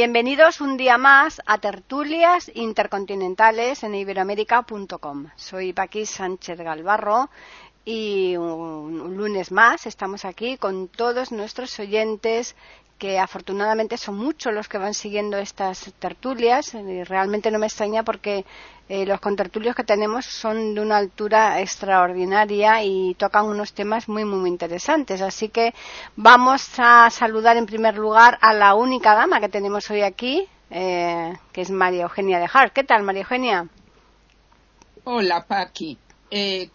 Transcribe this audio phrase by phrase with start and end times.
[0.00, 5.26] Bienvenidos un día más a Tertulias Intercontinentales en iberoamérica.com.
[5.34, 7.30] Soy Paqui Sánchez Galvarro
[7.84, 12.54] y un, lunes más estamos aquí con todos nuestros oyentes
[12.98, 18.02] que afortunadamente son muchos los que van siguiendo estas tertulias y realmente no me extraña
[18.02, 18.44] porque
[18.88, 24.24] eh, los contertulios que tenemos son de una altura extraordinaria y tocan unos temas muy,
[24.24, 25.22] muy interesantes.
[25.22, 25.74] Así que
[26.16, 31.34] vamos a saludar en primer lugar a la única dama que tenemos hoy aquí, eh,
[31.52, 32.72] que es María Eugenia de Hart.
[32.72, 33.68] ¿Qué tal, María Eugenia?
[35.04, 35.98] Hola, Paqui.
[36.30, 36.70] Eh,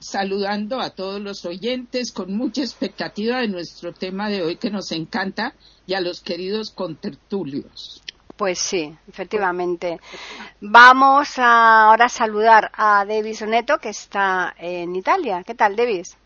[0.00, 4.92] saludando a todos los oyentes con mucha expectativa de nuestro tema de hoy que nos
[4.92, 5.54] encanta
[5.86, 8.02] y a los queridos contertulios.
[8.36, 9.98] Pues sí, efectivamente.
[10.60, 15.42] Vamos a ahora a saludar a Davis Oneto, que está en Italia.
[15.42, 16.16] ¿Qué tal, Davis?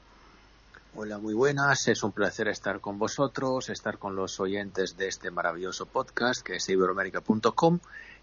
[0.94, 1.88] Hola, muy buenas.
[1.88, 6.56] Es un placer estar con vosotros, estar con los oyentes de este maravilloso podcast que
[6.56, 7.78] es iberoamérica.com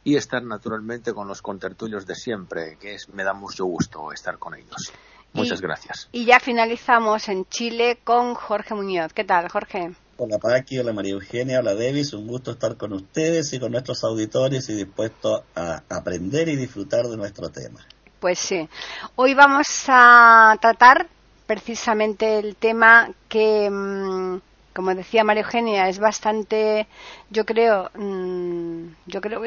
[0.10, 4.40] y estar naturalmente con los contertulios de siempre, que es, me da mucho gusto estar
[4.40, 4.92] con ellos.
[5.34, 6.10] Muchas gracias.
[6.12, 9.14] Y ya finalizamos en Chile con Jorge Muñoz.
[9.14, 9.92] ¿Qué tal, Jorge?
[10.18, 14.04] Hola Paqui, hola María Eugenia, hola Davis, un gusto estar con ustedes y con nuestros
[14.04, 17.80] auditores y dispuesto a aprender y disfrutar de nuestro tema.
[18.20, 18.68] Pues sí,
[19.16, 21.08] hoy vamos a tratar
[21.46, 24.40] precisamente el tema que mm,
[24.80, 26.88] como decía María Eugenia, es bastante,
[27.30, 29.42] yo creo, mm, yo creo,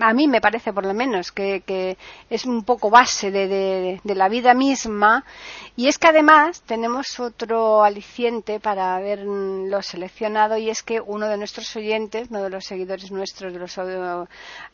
[0.00, 1.96] a mí me parece por lo menos que,
[2.28, 5.24] es un poco base de, la vida misma.
[5.76, 11.36] Y es que además tenemos otro aliciente para haberlo seleccionado y es que uno de
[11.36, 13.78] nuestros oyentes, uno de los seguidores nuestros, de los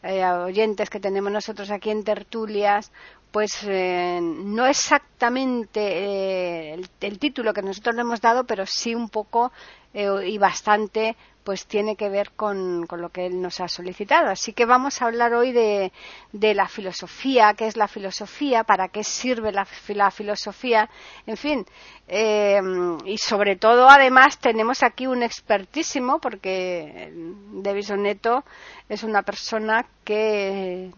[0.03, 2.91] eh, oyentes que tenemos nosotros aquí en Tertulias,
[3.31, 9.09] pues eh, no exactamente eh, el, título que nosotros le hemos dado, pero sí un
[9.09, 9.53] poco
[9.93, 11.16] eh, y bastante
[11.48, 14.28] pues tiene que ver con, lo que él nos ha solicitado.
[14.28, 15.91] Así que vamos a hablar hoy de,
[16.31, 19.64] la filosofía, qué es la filosofía, para qué sirve la,
[20.10, 20.91] filosofía,
[21.26, 21.64] en fin.
[22.06, 22.60] Eh,
[23.06, 27.10] y sobre todo, además, tenemos aquí un expertísimo, porque
[27.50, 28.44] Davis Neto
[28.91, 30.91] es una persona que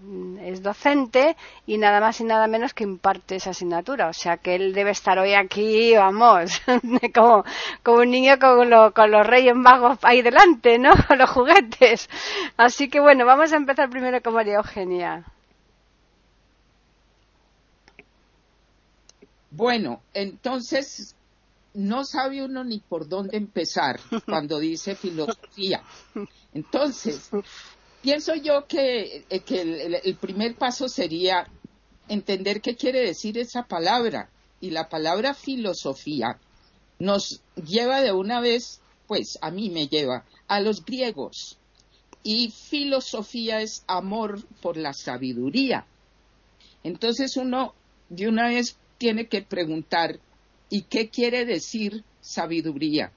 [0.43, 4.09] es docente y nada más y nada menos que imparte esa asignatura.
[4.09, 6.63] O sea que él debe estar hoy aquí, vamos,
[7.15, 7.45] como,
[7.83, 10.40] como un niño con, con los reyes magos ahí delante
[10.79, 10.93] ¿no?
[11.17, 12.09] Los juguetes.
[12.57, 15.25] Así que bueno, vamos a empezar primero con María Eugenia.
[19.51, 21.17] Bueno, entonces
[21.75, 25.83] no sabe uno ni por dónde empezar cuando dice filosofía.
[26.55, 27.31] Entonces,
[28.03, 31.47] pienso yo que, eh, el, primer paso sería
[32.09, 34.31] entender qué quiere decir esa palabra.
[34.63, 36.39] Y la palabra filosofía
[36.99, 41.59] nos lleva de una vez, pues a mí me lleva a los griegos.
[42.23, 45.85] Y filosofía es amor por la sabiduría.
[46.85, 47.75] Entonces uno
[48.09, 50.21] de una vez tiene que preguntar,
[50.69, 53.11] ¿y qué quiere decir sabiduría?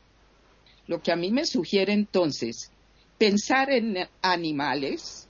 [0.87, 2.71] Lo que a mí me sugiere entonces,
[3.19, 5.27] pensar en animales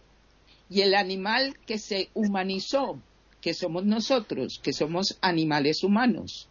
[0.69, 3.01] y el animal que se humanizó,
[3.41, 6.47] que somos nosotros, que somos animales humanos.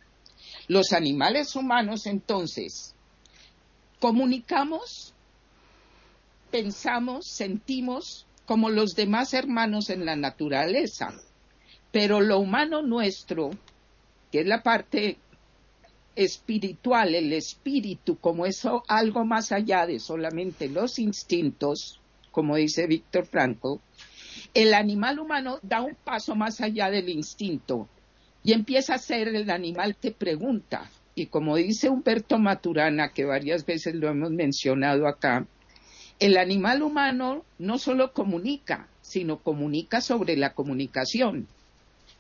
[0.68, 2.91] Los animales humanos entonces
[4.02, 5.14] comunicamos
[6.50, 11.14] pensamos, sentimos como los demás hermanos en la naturaleza.
[11.92, 13.50] Pero lo humano nuestro,
[14.32, 15.18] que es la parte
[16.16, 22.00] espiritual, el espíritu, como eso algo más allá de solamente los instintos,
[22.32, 23.80] como dice Víctor Franco,
[24.52, 27.88] el animal humano da un paso más allá del instinto
[28.42, 30.90] y empieza a ser el animal que pregunta.
[31.14, 35.46] Y como dice Humberto Maturana, que varias veces lo hemos mencionado acá,
[36.18, 41.48] el animal humano no solo comunica, sino comunica sobre la comunicación.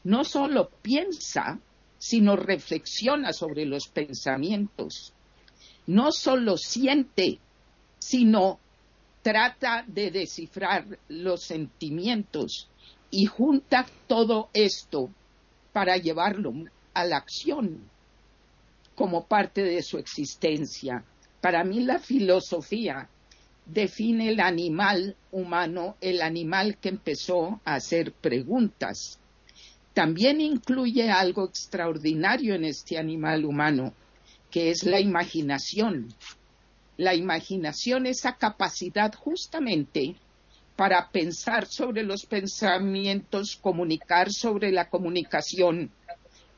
[0.04, 1.58] No solo piensa,
[1.98, 5.14] sino reflexiona sobre los pensamientos.
[5.86, 7.38] No solo siente,
[7.98, 8.58] sino
[9.22, 12.68] trata de descifrar los sentimientos
[13.10, 15.10] y junta todo esto
[15.72, 16.52] para llevarlo
[16.92, 17.91] a la acción
[18.94, 21.04] como parte de su existencia.
[21.40, 23.08] Para mí la filosofía
[23.66, 29.18] define el animal humano, el animal que empezó a hacer preguntas.
[29.94, 33.92] También incluye algo extraordinario en este animal humano,
[34.50, 36.14] que es la imaginación.
[36.96, 40.16] La imaginación, esa capacidad justamente
[40.76, 45.90] para pensar sobre los pensamientos, comunicar sobre la comunicación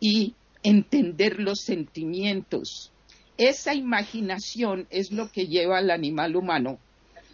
[0.01, 0.35] y
[0.65, 2.91] entender los sentimientos.
[3.37, 6.79] Esa imaginación es lo que lleva al animal humano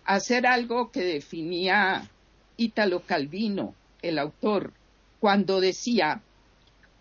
[0.05, 2.11] a hacer algo que definía
[2.57, 4.73] Ítalo Calvino, el autor,
[5.19, 6.23] cuando decía,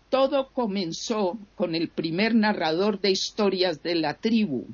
[0.08, 4.66] todo comenzó con el primer narrador de historias de la tribu,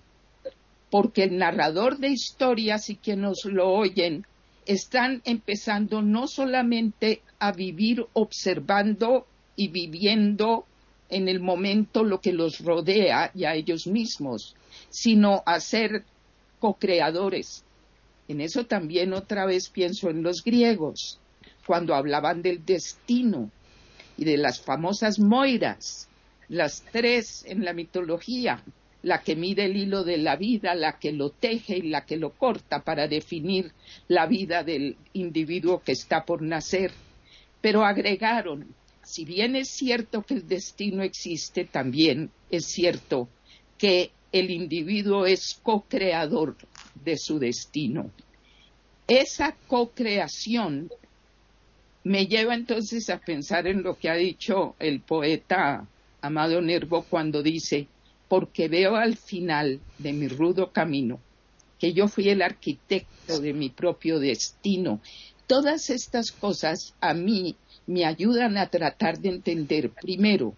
[0.91, 4.27] porque el narrador de historias y quienes lo oyen
[4.67, 10.67] están empezando no solamente a vivir observando y viviendo
[11.09, 14.55] en el momento lo que los rodea y a ellos mismos,
[14.91, 16.05] sino a ser
[16.59, 17.65] co-creadores.
[18.29, 21.21] En eso también otra vez pienso en los griegos,
[21.67, 23.51] cuando hablaban del destino
[24.17, 26.09] y de las famosas moiras,
[26.49, 28.63] las tres en la mitología,
[29.03, 32.17] la que mide el hilo de la vida, la que lo teje y la que
[32.17, 33.73] lo corta para definir
[34.09, 36.91] la vida del individuo que está por nacer.
[37.61, 38.67] Pero agregaron
[39.07, 43.29] si bien es cierto que el destino existe, también es cierto
[43.79, 46.57] que el individuo es co-creador
[47.05, 48.11] de su destino.
[49.07, 50.91] Esa co-creación
[52.03, 55.87] me lleva entonces a pensar en lo que ha dicho el poeta
[56.21, 57.87] Amado Nervo cuando dice,
[58.29, 61.21] porque veo al final de mi rudo camino
[61.79, 65.01] que yo fui el arquitecto de mi propio destino.
[65.47, 67.57] Todas estas cosas a mí
[67.87, 70.55] me ayudan a tratar de entender primero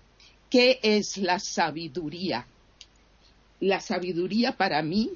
[0.48, 2.46] qué es la sabiduría.
[3.60, 5.10] La sabiduría para mí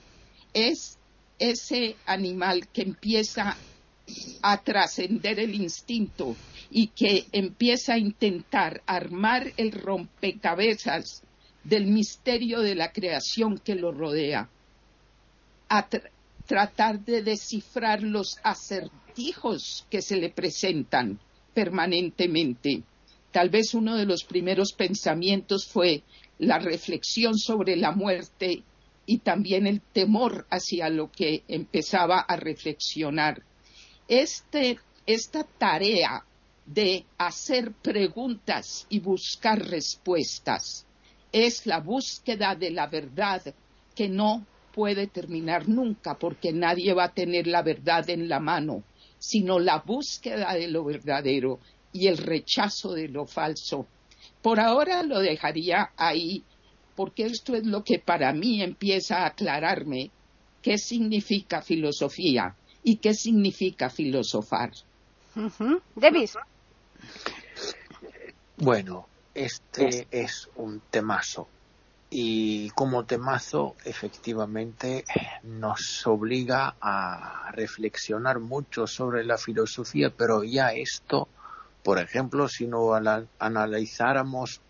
[0.53, 0.99] es
[1.39, 3.57] ese animal que empieza
[4.43, 6.37] a trascender el instinto
[6.71, 11.23] y que empieza a intentar armar el rompecabezas
[11.65, 14.49] del misterio de la creación que lo rodea,
[16.47, 21.19] tratar de descifrar los acertijos que se le presentan
[21.55, 22.83] permanentemente.
[23.31, 26.03] Tal vez uno de los primeros pensamientos fue
[26.39, 28.63] la reflexión sobre la muerte
[29.07, 33.43] y también el temor hacia lo que empezaba a reflexionar.
[34.09, 36.25] Este, esta tarea
[36.67, 40.87] de hacer preguntas y buscar respuestas
[41.33, 43.43] es la búsqueda de la verdad
[43.95, 48.83] que no puede terminar nunca porque nadie va a tener la verdad en la mano
[49.23, 51.61] sino la búsqueda de lo verdadero
[51.93, 53.87] y el rechazo de lo falso.
[54.43, 56.43] Por ahora lo dejaría ahí,
[56.97, 60.11] porque esto es lo que para mí empieza a aclararme
[60.61, 64.73] qué significa filosofía y qué significa filosofar.
[65.95, 66.37] Davis.
[68.57, 71.47] Bueno, este es un temazo
[72.15, 75.07] y como temazo efectivamente
[75.45, 81.27] nos obliga a reflexionar mucho sobre la filosofía, pero ya esto,
[81.83, 82.91] por ejemplo, si no
[83.39, 84.61] analizáramos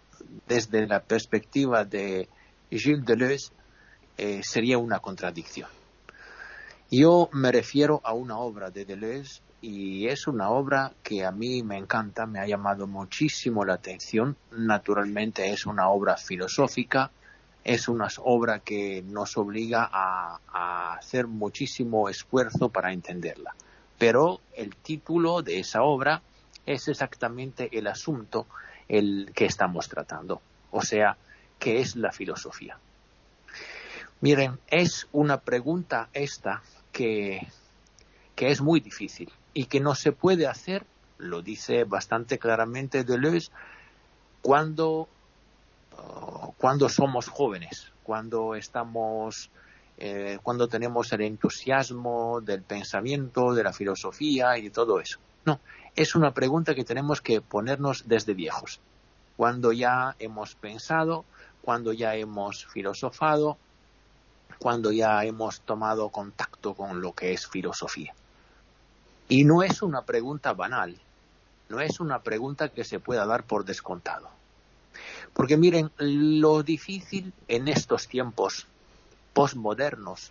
[0.47, 2.29] desde la perspectiva de
[2.71, 3.53] Gilles Deleuze,
[4.19, 5.69] eh, sería una contradicción.
[6.93, 11.65] Yo me refiero a una obra de Deleuze y es una obra que a mí
[11.65, 14.37] me encanta, me ha llamado muchísimo la atención.
[14.53, 17.11] Naturalmente es una obra filosófica,
[17.65, 23.55] es una obra que nos obliga a, hacer muchísimo esfuerzo para entenderla.
[23.99, 26.23] Pero el título de esa obra
[26.67, 28.47] es exactamente el asunto
[28.89, 30.41] el que estamos tratando.
[30.71, 31.17] O sea,
[31.59, 32.79] ¿qué es la filosofía?
[34.21, 37.47] Miren, es una pregunta esta que,
[38.35, 40.85] que es muy difícil y que no se puede hacer,
[41.19, 43.51] lo dice bastante claramente Deleuze,
[44.41, 45.09] cuando
[46.59, 49.51] cuando somos jóvenes, cuando estamos,
[49.99, 55.19] eh, cuando tenemos el entusiasmo del pensamiento, de la filosofía y de todo eso.
[55.45, 55.61] No,
[55.97, 58.81] es una pregunta que tenemos que ponernos desde viejos,
[59.37, 61.25] cuando ya hemos pensado,
[61.63, 63.57] cuando ya hemos filosofado,
[64.59, 68.15] cuando ya hemos tomado contacto con lo que es filosofía.
[69.29, 71.01] Y no es una pregunta banal,
[71.69, 74.42] no es una pregunta que se pueda dar por descontado.
[75.33, 78.67] Porque miren, lo difícil en estos tiempos
[79.33, 80.31] postmodernos,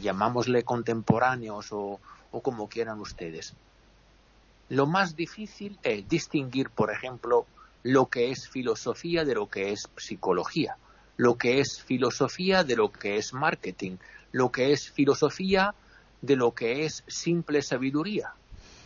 [0.00, 2.00] llamámosle contemporáneos o,
[2.42, 3.54] como quieran ustedes,
[4.68, 7.46] lo más difícil es distinguir, por ejemplo,
[7.82, 10.76] lo que es filosofía de lo que es psicología,
[11.16, 13.96] lo que es filosofía de lo que es marketing,
[14.32, 15.74] lo que es filosofía
[16.20, 18.32] de lo que es simple sabiduría.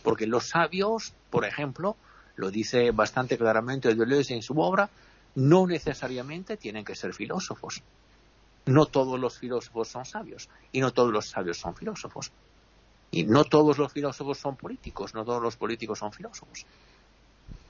[0.03, 1.95] Porque los sabios, por ejemplo,
[2.35, 4.89] lo dice bastante claramente Deleuze en su obra,
[5.35, 7.81] no necesariamente tienen que ser filósofos.
[8.65, 12.31] No todos los filósofos son sabios y no todos los sabios son filósofos.
[13.11, 16.65] Y no todos los filósofos son políticos, no todos los políticos son filósofos.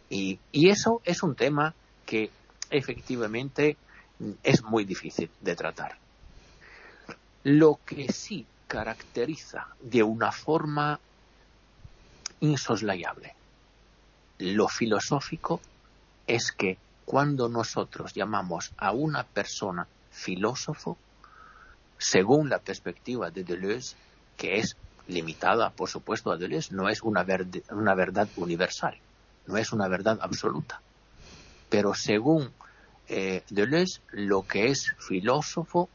[0.09, 1.73] Y, y eso es un tema
[2.05, 2.29] que
[2.69, 3.77] efectivamente
[4.43, 5.97] es muy difícil de tratar.
[7.43, 10.99] Lo que sí caracteriza de una forma
[12.39, 13.35] insoslayable
[14.39, 15.61] lo filosófico
[16.27, 20.97] es que cuando nosotros llamamos a una persona filósofo,
[21.97, 23.95] según la perspectiva de Deleuze,
[24.35, 24.75] que es
[25.07, 27.25] limitada, por supuesto, a Deleuze, no es una,
[27.71, 28.97] una verdad universal,
[29.45, 30.81] no es una verdad absoluta.
[31.69, 32.51] Pero según
[33.07, 35.89] eh, Deleuze, lo que es filósofo,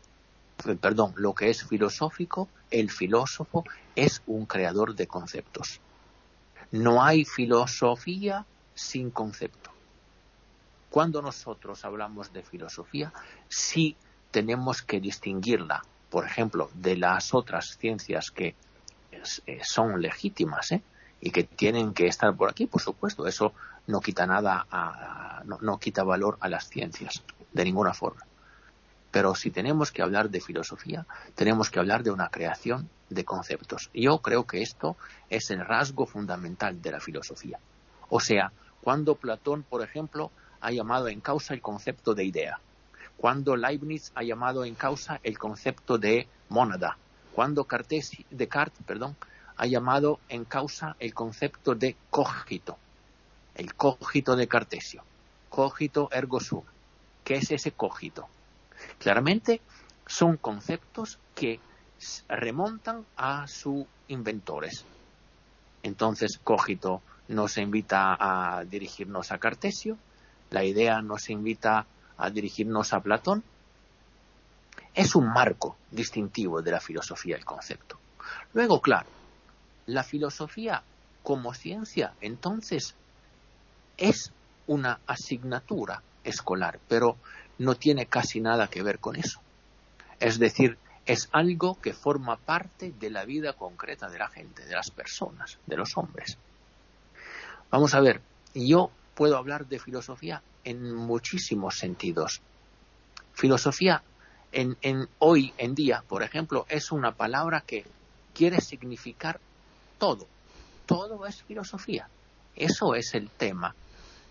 [0.65, 3.65] eh, perdón, lo que es filosófico, el filósofo
[3.97, 5.81] es un creador de conceptos.
[6.71, 9.71] No hay filosofía sin concepto.
[10.91, 13.13] Cuando nosotros hablamos de filosofía,
[13.49, 13.97] sí
[14.31, 18.57] tenemos que distinguirla, por ejemplo, de las otras ciencias que
[19.13, 20.83] eh, son legítimas ¿eh?
[21.21, 23.53] y que tienen que estar por aquí, por supuesto, eso
[23.87, 24.67] no quita nada,
[25.45, 28.23] no, quita valor a las ciencias, de ninguna forma.
[29.11, 33.91] Pero si tenemos que hablar de filosofía, tenemos que hablar de una creación de conceptos.
[33.93, 34.97] Yo creo que esto
[35.29, 37.59] es el rasgo fundamental de la filosofía.
[38.09, 40.31] O sea, cuando Platón, por ejemplo,
[40.61, 42.61] ha llamado en causa el concepto de idea,
[43.17, 46.97] cuando Leibniz ha llamado en causa el concepto de mónada,
[47.35, 47.67] cuando
[48.31, 49.17] Descartes perdón,
[49.57, 52.79] ha llamado en causa el concepto de cogito,
[53.55, 55.03] el cogito de Cartesio,
[55.49, 56.63] cogito ergo sum.
[57.25, 58.29] ¿Qué es ese cogito?
[58.99, 59.61] Claramente
[60.07, 61.61] son conceptos que
[62.29, 64.85] remontan a sus inventores.
[65.83, 69.99] Entonces, cogito nos invita a dirigirnos a Cartesio,
[70.51, 71.87] la idea nos invita
[72.19, 73.43] a dirigirnos a Platón.
[74.95, 77.99] Es un marco distintivo de la filosofía el concepto.
[78.53, 79.09] Luego, claro,
[79.87, 80.83] la filosofía
[81.23, 82.95] como ciencia, entonces,
[83.97, 84.33] es
[84.67, 87.17] una asignatura escolar, pero
[87.59, 89.41] no tiene casi nada que ver con eso.
[90.19, 94.75] Es decir, es algo que forma parte de la vida concreta de la gente, de
[94.75, 96.39] las personas, de los hombres.
[97.71, 98.21] Vamos a ver,
[98.55, 102.41] yo puedo hablar de filosofía en muchísimos sentidos.
[103.35, 104.03] Filosofía
[104.51, 107.85] en, en, hoy en día, por ejemplo, es una palabra que
[108.33, 109.39] quiere significar
[109.99, 110.27] todo.
[110.87, 112.09] Todo es filosofía.
[112.57, 113.75] Eso es el tema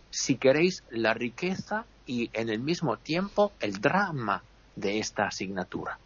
[0.10, 4.42] si queréis, la riqueza y en el mismo tiempo el drama
[4.76, 6.00] de esta asignatura.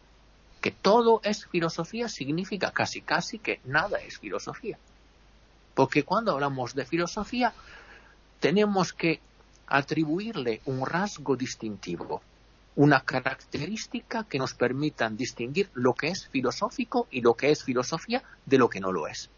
[0.60, 4.78] Que todo es filosofía significa casi casi que nada es filosofía.
[5.74, 7.54] Porque cuando hablamos de filosofía
[8.44, 9.22] tenemos que
[9.68, 12.22] atribuirle un rasgo distintivo,
[12.76, 18.22] una característica que nos permitan distinguir lo que es filosófico y lo que es filosofía
[18.46, 19.30] de lo que no lo es.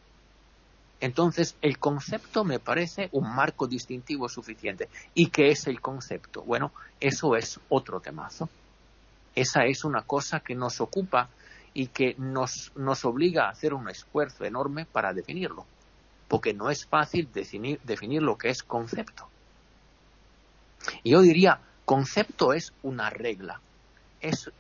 [1.00, 4.90] Entonces, el concepto me parece un marco distintivo suficiente.
[5.14, 6.42] ¿Y qué es el concepto?
[6.42, 8.50] Bueno, eso es otro temazo.
[9.36, 11.30] Esa es una cosa que nos ocupa
[11.76, 12.72] y que nos,
[13.04, 15.68] obliga a hacer un esfuerzo enorme para definirlo,
[16.28, 19.28] porque no es fácil definir, definir lo que es concepto.
[21.04, 23.60] Y yo diría, concepto es una regla,
[24.22, 24.52] es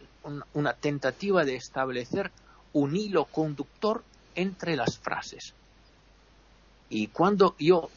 [0.53, 2.31] una tentativa de establecer
[2.73, 4.03] un hilo conductor
[4.35, 5.53] entre las frases.
[6.89, 7.89] Y cuando yo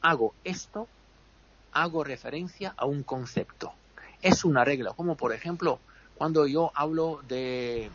[0.00, 0.86] hago esto,
[1.72, 3.72] hago referencia a un concepto.
[4.22, 5.80] Es una regla, como por ejemplo,
[6.16, 7.90] cuando yo hablo de,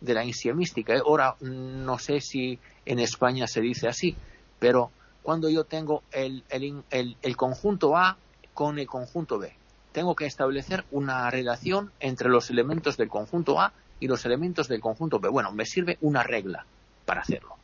[0.00, 1.02] de la ensiemística, ¿eh?
[1.04, 4.16] ahora no sé si en España se dice así,
[4.58, 4.90] pero
[5.22, 8.16] cuando yo tengo el, el, el, conjunto A
[8.54, 9.52] con el conjunto B,
[9.92, 14.80] tengo que establecer una relación entre los elementos del conjunto A y los elementos del
[14.80, 15.28] conjunto B.
[15.28, 16.64] Bueno, me sirve una regla
[17.04, 17.56] para hacerlo.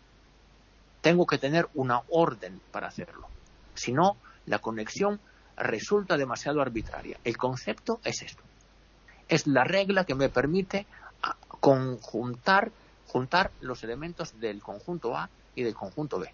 [1.00, 3.26] Tengo que tener una orden para hacerlo.
[3.72, 5.20] Si no, la conexión
[5.56, 7.18] resulta demasiado arbitraria.
[7.24, 8.42] El concepto es esto.
[9.28, 10.86] Es la regla que me permite
[11.60, 12.72] conjuntar
[13.14, 16.30] juntar los elementos del conjunto A y del conjunto B.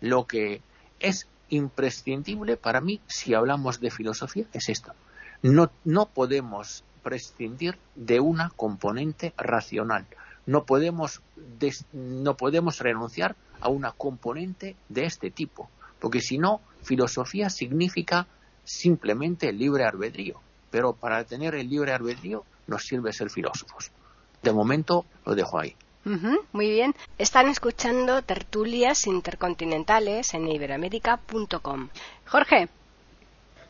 [0.00, 0.62] Lo que
[1.00, 4.94] es imprescindible para mí si hablamos de filosofía es esto.
[5.42, 10.06] No, no podemos prescindir de una componente racional
[10.48, 11.20] no podemos,
[11.92, 18.26] no podemos renunciar a una componente de este tipo, porque si no, filosofía significa
[18.64, 23.90] simplemente libre albedrío, pero para tener el libre albedrío nos sirve ser filósofos.
[24.42, 25.74] De momento lo dejo ahí.
[26.52, 26.94] muy bien.
[27.18, 31.88] Están escuchando tertulias intercontinentales en iberoamérica.com.
[32.26, 32.68] Jorge.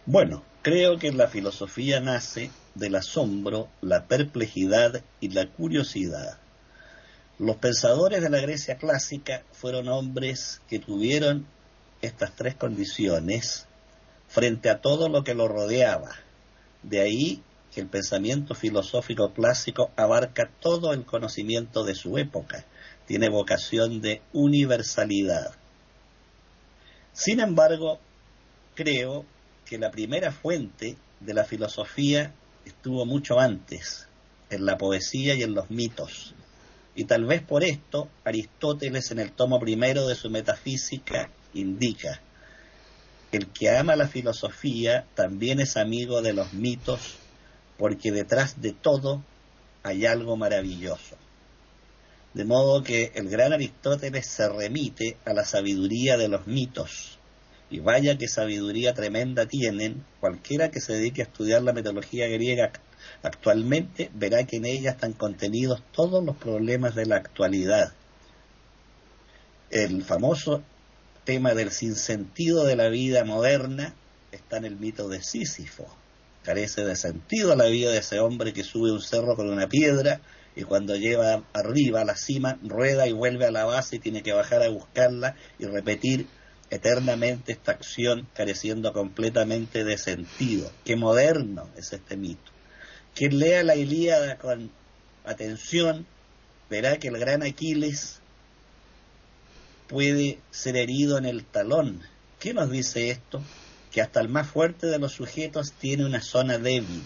[0.06, 6.38] Bueno, creo que la filosofía nace del asombro, la perplejidad y la curiosidad.
[7.38, 11.46] Los pensadores de la Grecia clásica fueron hombres que tuvieron
[12.02, 13.66] estas tres condiciones
[14.28, 16.10] frente a todo lo que lo rodeaba.
[16.82, 17.42] De ahí
[17.80, 22.64] el pensamiento filosófico clásico abarca todo el conocimiento de su época,
[23.06, 25.54] tiene vocación de universalidad.
[27.12, 27.98] Sin embargo,
[28.74, 29.24] creo
[29.64, 32.32] que la primera fuente de la filosofía
[32.64, 34.06] estuvo mucho antes,
[34.50, 36.34] en la poesía y en los mitos.
[36.94, 42.20] Y tal vez por esto Aristóteles en el tomo primero de su Metafísica indica,
[43.30, 47.18] el que ama la filosofía también es amigo de los mitos,
[47.78, 49.22] porque detrás de todo
[49.82, 51.16] hay algo maravilloso.
[52.34, 57.18] De modo que el gran Aristóteles se remite a la sabiduría de los mitos.
[57.70, 62.72] Y vaya que sabiduría tremenda tienen, cualquiera que se dedique a estudiar la metodología griega
[63.22, 67.92] actualmente verá que en ella están contenidos todos los problemas de la actualidad.
[69.70, 70.62] El famoso
[71.24, 73.94] tema del sinsentido de la vida moderna
[74.32, 75.86] está en el mito de Sísifo.
[76.48, 80.22] Carece de sentido la vida de ese hombre que sube un cerro con una piedra
[80.56, 84.22] y cuando lleva arriba a la cima rueda y vuelve a la base y tiene
[84.22, 86.26] que bajar a buscarla y repetir
[86.70, 90.72] eternamente esta acción careciendo completamente de sentido.
[90.86, 92.50] Qué moderno es este mito.
[93.14, 94.70] Quien lea la Ilíada con
[95.26, 96.06] atención
[96.70, 98.20] verá que el gran Aquiles
[99.86, 102.00] puede ser herido en el talón.
[102.40, 103.42] ¿Qué nos dice esto?
[103.90, 107.02] Que hasta el más fuerte de los sujetos tiene una zona débil.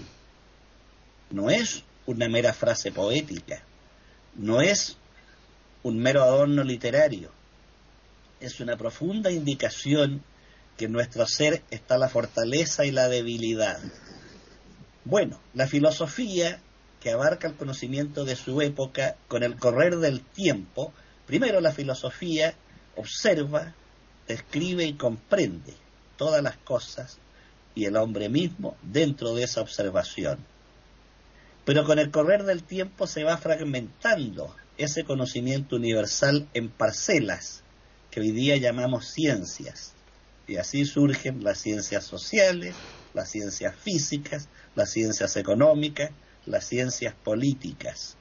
[1.31, 3.63] No es una mera frase poética,
[4.35, 4.97] no es
[5.83, 7.31] un mero adorno literario,
[8.41, 10.23] es una profunda indicación
[10.77, 13.79] que en nuestro ser está la fortaleza y la debilidad.
[15.05, 16.61] Bueno, la filosofía
[17.01, 20.93] que abarca el conocimiento de su época con el correr del tiempo,
[21.27, 22.55] primero la filosofía
[22.97, 23.75] observa,
[24.27, 25.75] describe y comprende
[26.23, 27.19] todas las cosas
[27.75, 30.39] y el hombre mismo dentro de esa observación.
[31.65, 37.65] Pero con el correr del tiempo se va fragmentando ese conocimiento universal en parcelas
[38.13, 39.95] que hoy día llamamos ciencias.
[40.47, 42.77] Y así surgen las ciencias sociales,
[43.15, 46.13] las ciencias físicas, las ciencias económicas,
[46.47, 48.17] las ciencias políticas.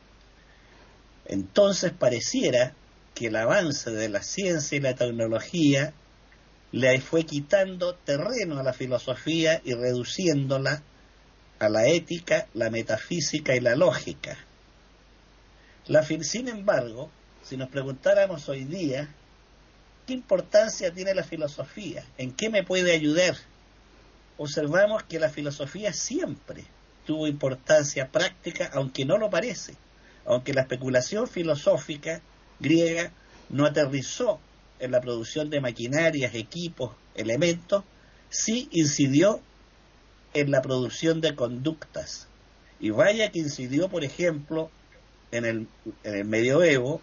[1.26, 2.74] Entonces pareciera
[3.14, 5.94] que el avance de la ciencia y la tecnología
[6.72, 10.82] le fue quitando terreno a la filosofía y reduciéndola
[11.60, 14.38] a la ética, la metafísica y la lógica.
[15.88, 17.12] La, sin embargo,
[17.44, 19.10] si nos preguntáramos hoy día,
[20.08, 22.06] ¿qué importancia tiene la filosofía?
[22.18, 23.36] ¿En qué me puede ayudar?
[24.38, 26.64] Observamos que la filosofía siempre
[27.06, 29.76] tuvo importancia práctica, aunque no lo parece,
[30.26, 32.22] aunque la especulación filosófica
[32.60, 33.12] griega
[33.50, 34.40] no aterrizó
[34.82, 37.84] en la producción de maquinarias, equipos, elementos,
[38.30, 39.42] sí incidió
[40.34, 42.28] en la producción de conductas.
[42.80, 44.72] Y vaya que incidió, por ejemplo,
[45.32, 45.68] en el,
[46.04, 47.02] en el medioevo,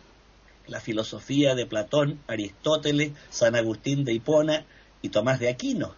[0.66, 4.66] la filosofía de Platón, Aristóteles, San Agustín de Hipona
[5.00, 5.94] y Tomás de Aquino,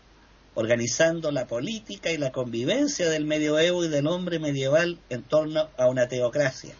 [0.55, 5.87] organizando la política y la convivencia del medioevo y del hombre medieval en torno a
[5.89, 6.75] una teocracia.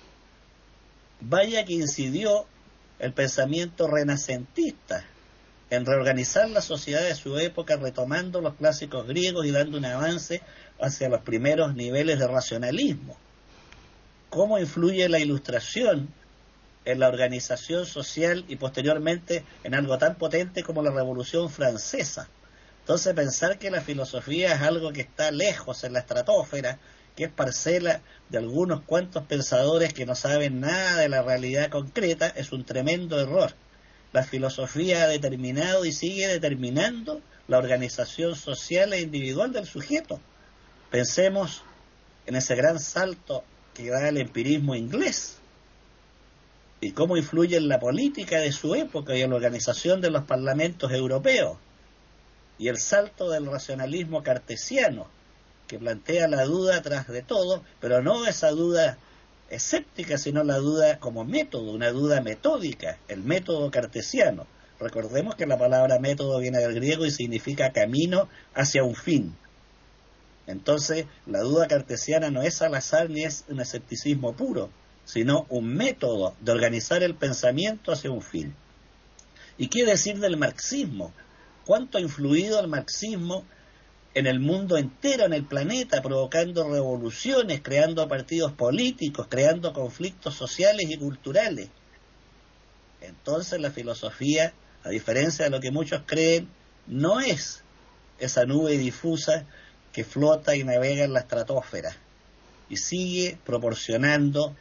[1.21, 2.47] Vaya que incidió
[3.01, 5.05] el pensamiento renacentista
[5.71, 10.43] en reorganizar la sociedad de su época retomando los clásicos griegos y dando un avance
[10.81, 13.17] hacia los primeros niveles de racionalismo.
[14.29, 16.13] ¿Cómo influye la ilustración
[16.85, 22.29] en la organización social y posteriormente en algo tan potente como la Revolución Francesa?
[22.81, 26.79] Entonces pensar que la filosofía es algo que está lejos en la estratosfera
[27.17, 32.29] que es parcela de algunos cuantos pensadores que no saben nada de la realidad concreta,
[32.29, 33.55] es un tremendo error.
[34.13, 40.21] La filosofía ha determinado y sigue determinando la organización social e individual del sujeto.
[40.91, 41.63] Pensemos
[42.27, 43.45] en ese gran salto
[43.75, 45.39] que da el empirismo inglés
[46.81, 50.25] y cómo influye en la política de su época y en la organización de los
[50.25, 51.59] parlamentos europeos
[52.59, 55.09] y el salto del racionalismo cartesiano
[55.71, 58.99] que plantea la duda atrás de todo, pero no esa duda
[59.51, 64.49] escéptica, sino la duda como método, una duda metódica, el método cartesiano.
[64.81, 69.37] Recordemos que la palabra método viene del griego y significa camino hacia un fin.
[70.49, 74.71] Entonces, la duda cartesiana no es al azar ni es un escepticismo puro,
[75.05, 78.57] sino un método de organizar el pensamiento hacia un fin.
[79.57, 81.13] ¿Y qué decir del marxismo?
[81.65, 83.45] ¿Cuánto ha influido el marxismo
[84.15, 90.87] en el mundo entero, en el planeta, provocando revoluciones, creando partidos políticos, creando conflictos sociales
[90.91, 91.69] y culturales?
[93.01, 96.49] Entonces la filosofía, a diferencia de lo que muchos creen,
[96.87, 97.63] no es
[98.19, 99.47] esa nube difusa
[99.93, 101.97] que flota y navega en la estratosfera
[102.69, 104.55] y sigue proporcionando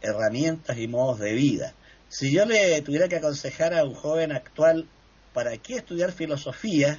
[0.00, 1.74] herramientas y modos de vida.
[2.08, 4.86] Si yo le tuviera que aconsejar a un joven actual
[5.32, 6.98] para qué estudiar filosofía,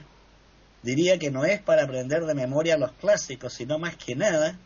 [0.86, 4.58] diría que no es para aprender de memoria los clásicos, sino más que nada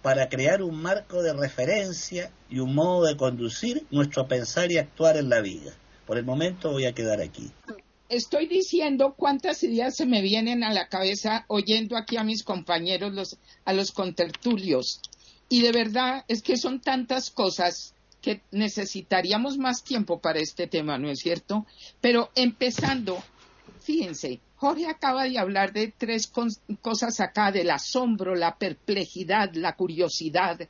[0.00, 5.16] para crear un marco de referencia y un modo de conducir nuestro pensar y actuar
[5.16, 5.72] en la vida.
[6.06, 7.50] Por el momento voy a quedar aquí.
[8.08, 13.38] Estoy diciendo cuántas ideas se me vienen a la cabeza oyendo aquí a mis compañeros,
[13.64, 15.00] a los contertulios.
[15.48, 20.96] Y de verdad es que son tantas cosas que necesitaríamos más tiempo para este tema,
[20.96, 21.66] ¿no es cierto?
[22.00, 23.22] Pero empezando,
[23.84, 26.32] fíjense, Jorge acaba de hablar de tres
[26.80, 30.68] cosas acá, del asombro, la perplejidad, la curiosidad.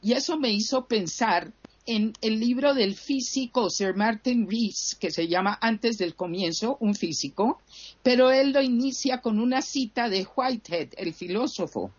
[0.00, 1.52] Y eso me hizo pensar
[1.86, 6.94] en el libro del físico Sir Martin Rees, que se llama Antes del comienzo, un
[6.94, 7.60] físico,
[8.02, 11.90] pero él lo inicia con una cita de Whitehead, el filósofo,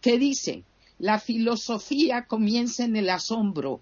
[0.00, 0.62] que dice,
[0.98, 3.80] la filosofía comienza en el asombro,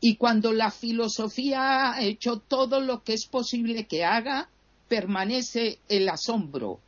[0.00, 4.50] y cuando la filosofía ha hecho todo lo que es posible que haga,
[4.92, 6.78] permanece el asombro.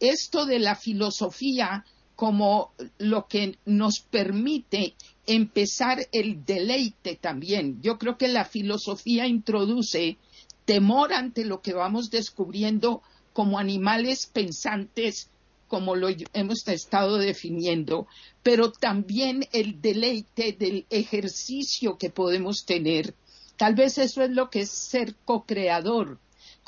[0.00, 4.94] Esto de la filosofía como lo que nos permite
[5.26, 7.80] empezar el deleite también.
[7.80, 10.18] Yo creo que la filosofía introduce
[10.66, 13.00] temor ante lo que vamos descubriendo
[13.32, 15.30] como animales pensantes,
[15.68, 18.06] como lo hemos estado definiendo,
[18.42, 23.14] pero también el deleite del ejercicio que podemos tener.
[23.56, 26.18] Tal vez eso es lo que es ser co-creador,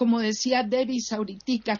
[0.00, 1.12] como decía Davis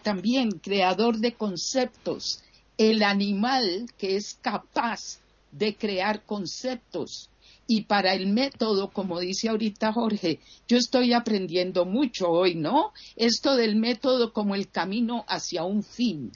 [0.03, 2.43] también, creador de conceptos,
[2.77, 5.17] el animal que es capaz
[5.51, 7.31] de crear conceptos.
[7.65, 12.93] Y para el método, como dice ahorita Jorge, yo estoy aprendiendo mucho hoy, ¿no?
[13.15, 16.31] Esto del método como el camino hacia un fin.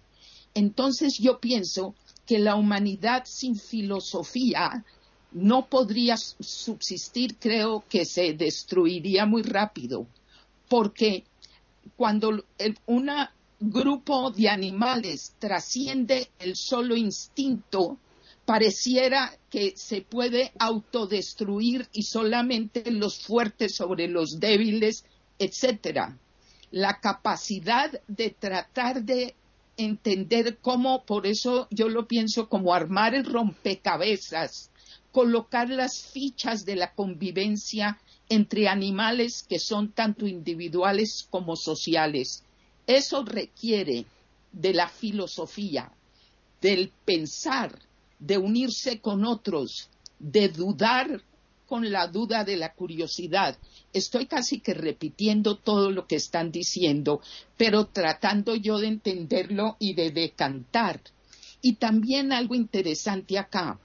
[0.55, 1.93] Entonces yo pienso
[2.25, 4.83] que la humanidad sin filosofía
[5.33, 10.07] no podría subsistir, creo que se destruiría muy rápido,
[10.67, 11.25] porque
[11.95, 12.43] cuando
[12.85, 13.11] un
[13.59, 17.97] grupo de animales trasciende el solo instinto,
[18.45, 25.05] pareciera que se puede autodestruir y solamente los fuertes sobre los débiles,
[25.39, 26.17] etcétera.
[26.71, 29.35] La capacidad de tratar de
[29.77, 34.69] entender cómo, por eso yo lo pienso como armar el rompecabezas,
[35.11, 42.43] colocar las fichas de la convivencia entre animales que son tanto individuales como sociales.
[42.87, 44.05] Eso requiere
[44.51, 45.91] de la filosofía,
[46.61, 47.79] del pensar,
[48.19, 51.21] de unirse con otros, de dudar
[51.67, 53.57] con la duda de la curiosidad.
[53.91, 57.21] Estoy casi que repitiendo todo lo que están diciendo,
[57.57, 61.01] pero tratando yo de entenderlo y de decantar.
[61.61, 63.79] Y también algo interesante acá.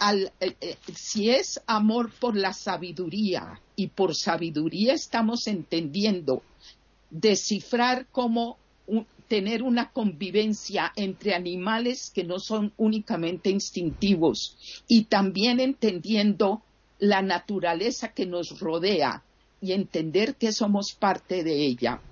[0.00, 0.30] Eh,
[0.60, 6.42] eh, si es amor por la sabiduría y por sabiduría estamos entendiendo
[7.10, 8.58] descifrar cómo
[9.28, 16.62] tener una convivencia entre animales que no son únicamente instintivos y también entendiendo
[16.98, 19.22] la naturaleza que nos rodea
[19.60, 22.02] y entender que somos parte de ella.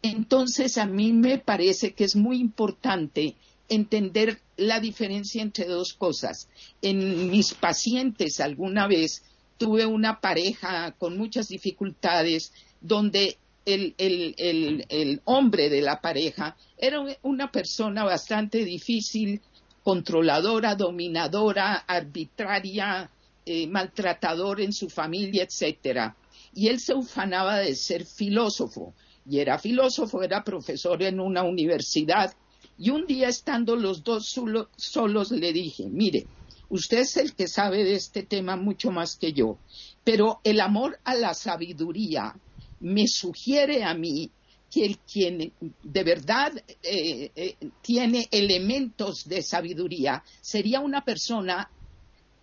[0.00, 3.34] Entonces a mí me parece que es muy importante
[3.68, 6.48] entender la diferencia entre dos cosas.
[6.82, 9.22] En mis pacientes alguna vez
[9.58, 17.50] tuve una pareja con muchas dificultades donde el, el, hombre de la pareja era una
[17.50, 19.40] persona bastante difícil,
[19.82, 23.10] controladora, dominadora, arbitraria,
[23.46, 26.14] eh, maltratador en su familia, etcétera.
[26.54, 28.94] Y él se ufanaba de ser filósofo.
[29.26, 32.34] Y era filósofo, era profesor en una universidad
[32.76, 34.34] y un día estando los dos
[34.76, 36.26] solos le dije, mire,
[36.68, 39.58] usted es el que sabe de este tema mucho más que yo,
[40.02, 42.34] pero el amor a la sabiduría
[42.80, 44.30] me sugiere a mí
[44.70, 51.70] que el quien de verdad eh, eh, tiene elementos de sabiduría sería una persona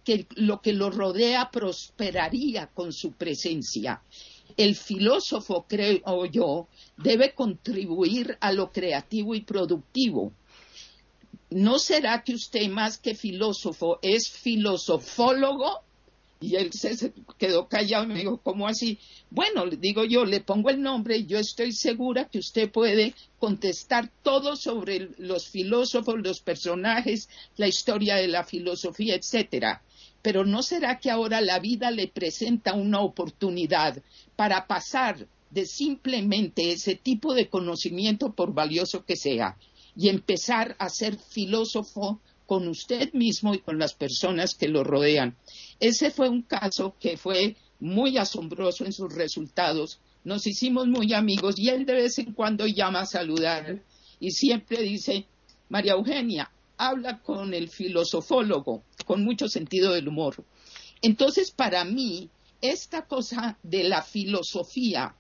[0.03, 4.01] que lo que lo rodea prosperaría con su presencia
[4.57, 10.33] el filósofo, creo yo, debe contribuir a lo creativo y productivo.
[11.49, 15.81] ¿No será que usted más que filósofo es filosofólogo?
[16.39, 18.97] Y él se quedó callado y me dijo, ¿cómo así?
[19.29, 23.13] Bueno, le digo yo, le pongo el nombre y yo estoy segura que usted puede
[23.37, 29.83] contestar todo sobre los filósofos, los personajes, la historia de la filosofía, etcétera.
[30.21, 34.01] Pero ¿no será que ahora la vida le presenta una oportunidad
[34.35, 39.57] para pasar de simplemente ese tipo de conocimiento, por valioso que sea,
[39.95, 45.37] y empezar a ser filósofo con usted mismo y con las personas que lo rodean.
[45.79, 49.99] Ese fue un caso que fue muy asombroso en sus resultados.
[50.23, 53.81] Nos hicimos muy amigos y él de vez en cuando llama a saludar
[54.19, 55.25] y siempre dice,
[55.69, 56.51] María Eugenia,
[56.81, 60.43] habla con el filosofólogo, con mucho sentido del humor.
[61.03, 65.15] Entonces, para mí, esta cosa de la filosofía,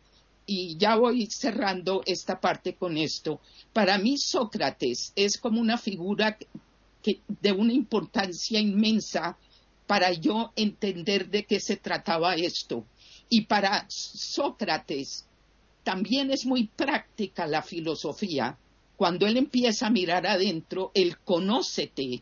[0.47, 3.41] y ya voy cerrando esta parte con esto,
[3.73, 6.35] para mí Sócrates es como una figura
[7.27, 9.37] de una importancia inmensa
[9.85, 12.87] para yo entender de qué se trataba esto.
[13.29, 15.27] Y para Sócrates
[15.83, 18.57] también es muy práctica la filosofía.
[19.01, 22.21] Cuando él empieza a mirar adentro, el conócete,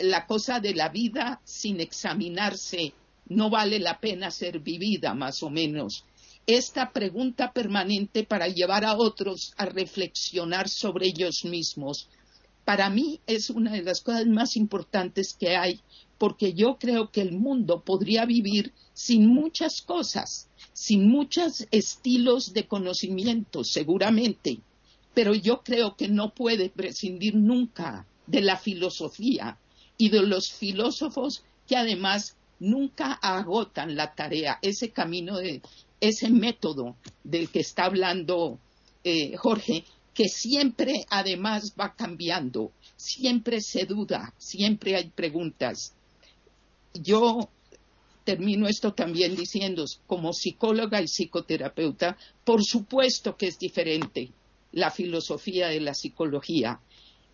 [0.00, 2.94] la cosa de la vida sin examinarse,
[3.26, 6.04] no vale la pena ser vivida, más o menos.
[6.48, 12.08] Esta pregunta permanente para llevar a otros a reflexionar sobre ellos mismos,
[12.64, 15.80] para mí es una de las cosas más importantes que hay,
[16.18, 22.66] porque yo creo que el mundo podría vivir sin muchas cosas, sin muchos estilos de
[22.66, 24.58] conocimiento, seguramente,
[25.14, 29.58] pero yo creo que no puede prescindir nunca de la filosofía
[29.98, 35.62] y de los filósofos que además nunca agotan la tarea, ese camino de
[36.00, 38.58] ese método del que está hablando
[39.04, 45.94] eh, Jorge, que siempre además va cambiando, siempre se duda, siempre hay preguntas.
[46.94, 47.48] Yo
[48.24, 54.30] termino esto también diciendo, como psicóloga y psicoterapeuta, por supuesto que es diferente
[54.72, 56.80] la filosofía de la psicología.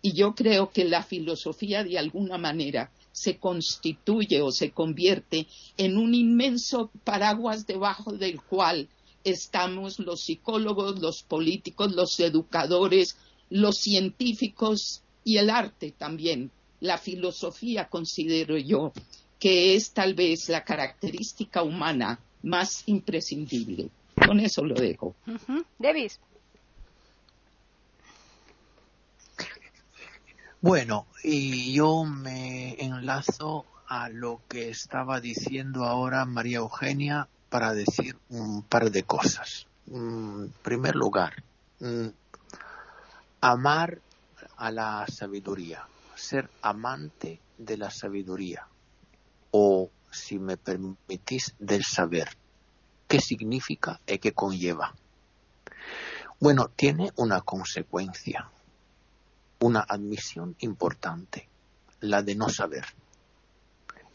[0.01, 5.47] Y yo creo que la filosofía de alguna manera se constituye o se convierte
[5.77, 8.87] en un inmenso paraguas debajo del cual
[9.23, 13.17] estamos los psicólogos, los políticos, los educadores,
[13.49, 16.51] los científicos y el arte también.
[16.79, 18.93] La filosofía, considero yo,
[19.37, 23.89] que es tal vez la característica humana más imprescindible.
[24.25, 25.15] Con eso lo dejo.
[25.77, 26.19] Davis.
[30.61, 38.17] Bueno, y yo me enlazo a lo que estaba diciendo ahora María Eugenia para decir
[38.27, 39.67] un par de cosas.
[39.87, 41.43] En primer lugar,
[41.79, 42.07] mm,
[43.39, 44.01] amar
[44.57, 48.67] a la sabiduría, ser amante de la sabiduría,
[49.51, 52.35] o, si me permitís, del saber.
[53.07, 54.93] ¿Qué significa y qué conlleva?
[56.41, 58.49] Bueno, tiene una consecuencia,
[59.59, 61.49] una admisión importante,
[61.99, 62.85] la de no saber.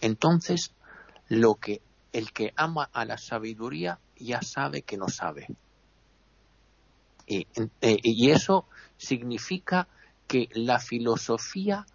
[0.01, 0.73] Entonces,
[1.29, 1.81] lo que
[2.13, 5.49] el que ama a la sabiduría ya sabe que no sabe.
[7.27, 7.47] Y,
[7.81, 9.89] eh, y, eso significa
[10.29, 11.87] que la filosofía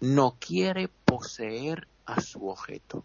[0.00, 3.04] no quiere poseer a su objeto.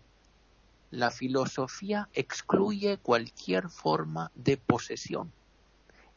[0.92, 5.32] La filosofía excluye cualquier forma de posesión.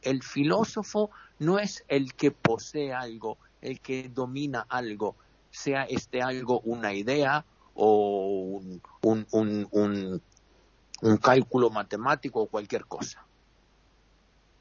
[0.01, 5.15] El filósofo no es el que posee algo, el que domina algo,
[5.51, 8.61] sea este algo una idea o
[9.01, 10.21] un, un,
[11.01, 13.25] un cálculo matemático o cualquier cosa.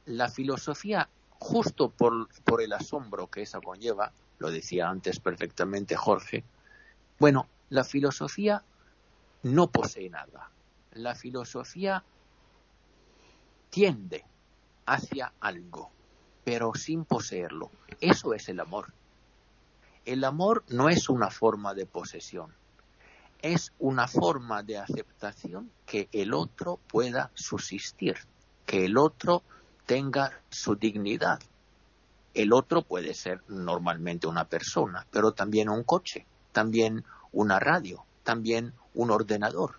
[0.06, 6.44] La filosofía, justo por, por el asombro que esa conlleva, lo decía antes perfectamente Jorge,
[7.18, 8.62] bueno, la filosofía
[9.42, 10.50] no posee nada.
[10.92, 12.04] La filosofía
[13.70, 14.24] tiende
[14.86, 15.90] hacia algo,
[16.44, 17.70] pero sin poseerlo.
[18.00, 18.92] Eso es el amor.
[20.04, 22.52] El amor no es una forma de posesión
[23.44, 28.16] es una forma de aceptación que el otro pueda subsistir,
[28.64, 29.42] que el otro
[29.84, 31.40] tenga su dignidad.
[32.32, 38.72] El otro puede ser normalmente una persona, pero también un coche, también una radio, también
[38.94, 39.74] un ordenador.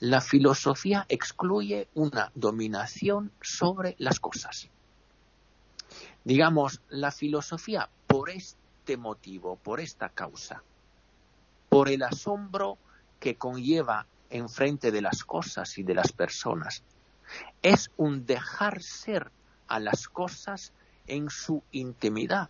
[0.00, 4.68] La filosofía excluye una dominación sobre las cosas.
[6.24, 10.62] Digamos, la filosofía, por este motivo, por esta causa,
[11.68, 12.78] por el asombro
[13.20, 16.82] que conlleva enfrente de las cosas y de las personas.
[17.62, 19.30] Es un dejar ser
[19.68, 20.72] a las cosas
[21.06, 22.48] en su intimidad.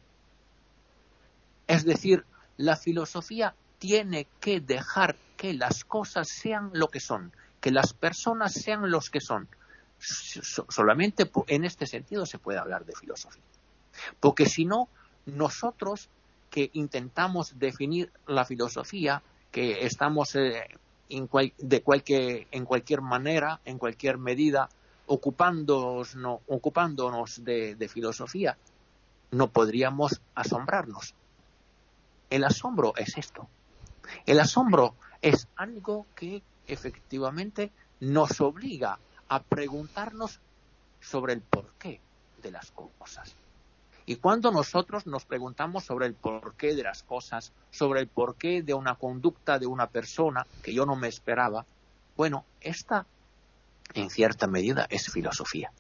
[1.67, 2.25] Es decir,
[2.57, 8.53] la filosofía tiene que dejar que las cosas sean lo que son, que las personas
[8.53, 9.49] sean los que son.
[9.99, 13.43] Solamente en este sentido se puede hablar de filosofía.
[14.21, 14.89] Porque si no,
[15.27, 16.09] nosotros
[16.51, 20.69] que intentamos definir la filosofía, que estamos eh,
[21.09, 21.29] en,
[21.59, 24.69] de cualquier, en cualquier manera, en cualquier medida,
[25.07, 28.57] ocupándonos, no, ocupándonos de, de filosofía,
[29.31, 31.15] no podríamos asombrarnos.
[32.31, 33.49] El asombro es esto.
[34.27, 40.41] El asombro es algo que efectivamente nos obliga a preguntarnos
[41.01, 42.01] sobre el porqué
[42.43, 43.35] de las cosas.
[44.07, 48.75] Y cuando nosotros nos preguntamos sobre el porqué de las cosas, sobre el porqué de
[48.75, 51.65] una conducta de una persona que yo no me esperaba,
[52.17, 53.07] bueno, esta
[53.95, 55.73] en cierta medida es filosofía.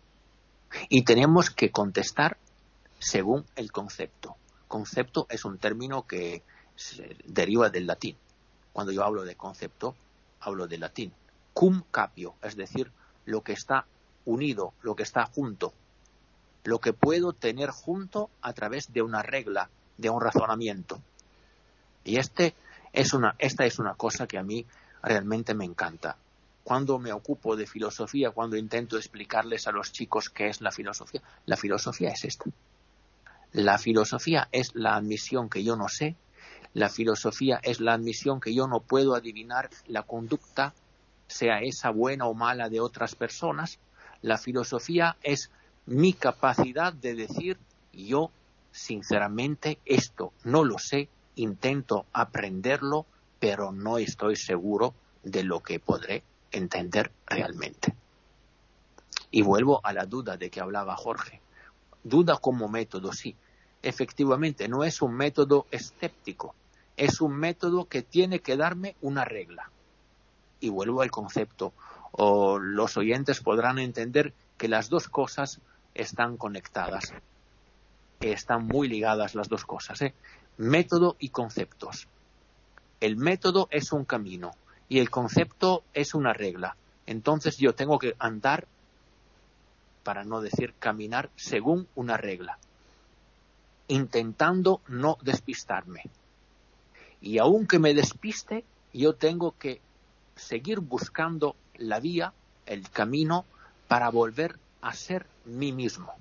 [0.88, 2.38] Y tenemos que contestar
[2.98, 4.36] según el concepto.
[4.68, 6.42] Concepto es un término que
[7.26, 8.16] deriva del latín.
[8.72, 9.94] Cuando yo hablo de concepto,
[10.40, 11.12] hablo del latín.
[11.52, 12.90] Cum capio, es decir,
[13.24, 13.86] lo que está
[14.24, 15.74] unido, lo que está junto,
[16.64, 21.00] lo que puedo tener junto a través de una regla, de un razonamiento.
[22.04, 22.54] Y este
[22.92, 24.66] es una, esta es una cosa que a mí
[25.02, 26.16] realmente me encanta.
[26.64, 31.22] Cuando me ocupo de filosofía, cuando intento explicarles a los chicos qué es la filosofía,
[31.44, 32.46] la filosofía es esta.
[33.52, 36.16] La filosofía es la admisión que yo no sé,
[36.72, 40.74] la filosofía es la admisión que yo no puedo adivinar la conducta,
[41.28, 43.78] sea esa buena o mala de otras personas.
[44.22, 45.50] La filosofía es
[45.86, 47.58] mi capacidad de decir
[47.92, 48.30] yo
[48.72, 53.06] sinceramente esto no lo sé, intento aprenderlo,
[53.38, 57.94] pero no estoy seguro de lo que podré entender realmente.
[59.30, 61.40] Y vuelvo a la duda de que hablaba Jorge.
[62.02, 63.34] Duda como método, sí.
[63.82, 66.54] Efectivamente, no es un método escéptico,
[66.96, 69.70] es un método que tiene que darme una regla.
[70.60, 71.72] Y vuelvo al concepto,
[72.12, 75.60] o los oyentes podrán entender que las dos cosas
[75.94, 77.12] están conectadas,
[78.20, 80.14] están muy ligadas las dos cosas, ¿eh?
[80.56, 82.08] método y conceptos.
[83.00, 84.52] El método es un camino
[84.88, 86.76] y el concepto es una regla.
[87.06, 88.66] Entonces yo tengo que andar,
[90.02, 92.58] para no decir caminar, según una regla,
[93.88, 96.04] intentando no despistarme.
[97.20, 99.80] Y aunque me despiste, yo tengo que
[100.36, 102.32] seguir buscando la vía,
[102.66, 103.44] el camino,
[103.88, 106.12] para volver a ser mí mismo.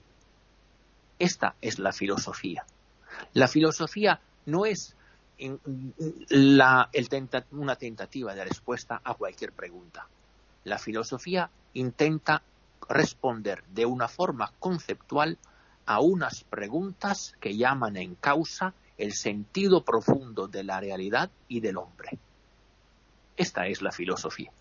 [1.19, 2.65] Esta es la filosofía.
[3.33, 4.95] La filosofía no es
[7.51, 10.07] una tentativa de respuesta a cualquier pregunta.
[10.63, 12.41] La filosofía intenta
[12.87, 15.37] responder de una forma conceptual
[15.85, 21.77] a unas preguntas que llaman en causa el sentido profundo de la realidad y del
[21.77, 22.17] hombre.
[23.35, 24.51] Esta es la filosofía.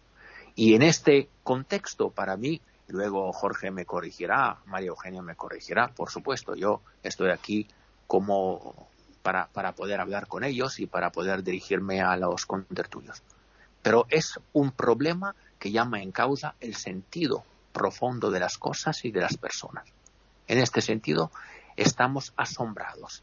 [0.55, 2.61] Y en este contexto, para mí,
[2.93, 6.55] Luego Jorge me corregirá, María Eugenia me corregirá, por supuesto.
[6.55, 7.67] Yo estoy aquí
[8.07, 8.87] como
[9.23, 13.23] para, para poder hablar con ellos y para poder dirigirme a los contertulios.
[13.81, 19.11] Pero es un problema que llama en causa el sentido profundo de las cosas y
[19.11, 19.89] de las personas.
[20.47, 21.31] En este sentido,
[21.77, 23.23] estamos asombrados.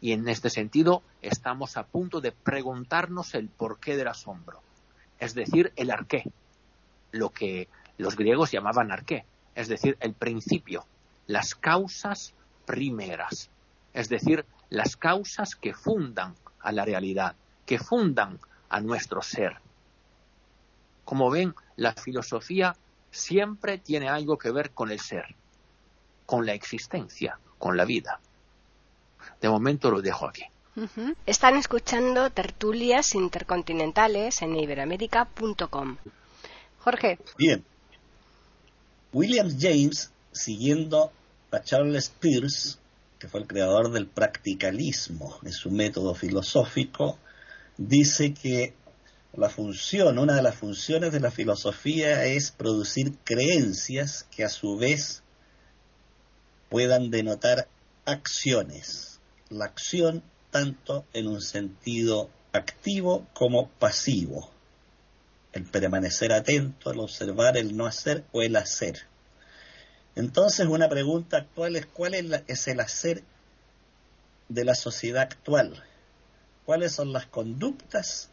[0.00, 4.58] Y en este sentido, estamos a punto de preguntarnos el porqué del asombro.
[5.20, 6.24] Es decir, el arqué.
[7.12, 10.84] Lo que los griegos llamaban arqué, es decir, el principio,
[11.26, 12.34] las causas
[12.66, 13.50] primeras,
[13.92, 19.58] es decir, las causas que fundan a la realidad, que fundan a nuestro ser.
[21.04, 22.74] Como ven, la filosofía
[23.10, 25.34] siempre tiene algo que ver con el ser,
[26.26, 28.18] con la existencia, con la vida.
[29.40, 30.44] De momento lo dejo aquí.
[31.24, 35.96] Están escuchando tertulias intercontinentales en iberoamérica.com.
[36.80, 37.18] Jorge.
[37.38, 37.64] Bien,
[39.14, 41.12] William James, siguiendo
[41.52, 42.78] a Charles Peirce,
[43.20, 47.16] que fue el creador del practicalismo en su método filosófico,
[47.78, 48.74] dice que
[49.36, 54.76] la función, una de las funciones de la filosofía es producir creencias que a su
[54.76, 55.22] vez
[56.68, 57.68] puedan denotar
[58.04, 59.20] acciones.
[59.48, 64.50] La acción tanto en un sentido activo como pasivo
[65.54, 69.06] el permanecer atento, el observar, el no hacer o el hacer.
[70.16, 73.24] Entonces una pregunta actual es cuál es, el hacer
[74.48, 75.82] de la sociedad actual,
[76.64, 78.30] cuáles son las conductas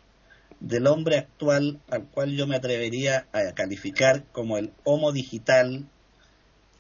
[0.59, 5.88] del hombre actual al cual yo me atrevería a calificar como el homo digital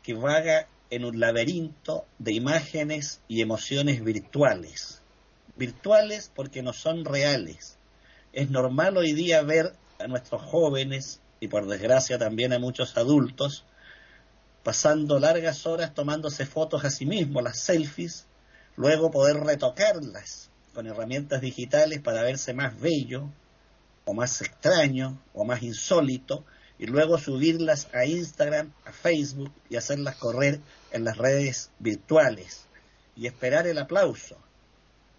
[0.03, 5.01] que vaga en un laberinto de imágenes y emociones virtuales.
[5.55, 7.77] Virtuales porque no son reales,
[8.33, 13.65] Es normal hoy día ver a nuestros jóvenes y por desgracia también a muchos adultos
[14.63, 18.25] pasando largas horas tomándose fotos a sí mismos, las selfies,
[18.75, 23.29] luego poder retocarlas con herramientas digitales para verse más bello
[24.05, 26.45] o más extraño o más insólito
[26.79, 30.59] y luego subirlas a Instagram, a Facebook y hacerlas correr
[30.91, 32.65] en las redes virtuales
[33.15, 34.37] y esperar el aplauso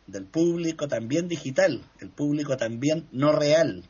[0.06, 3.84] del público también digital, el público también no real.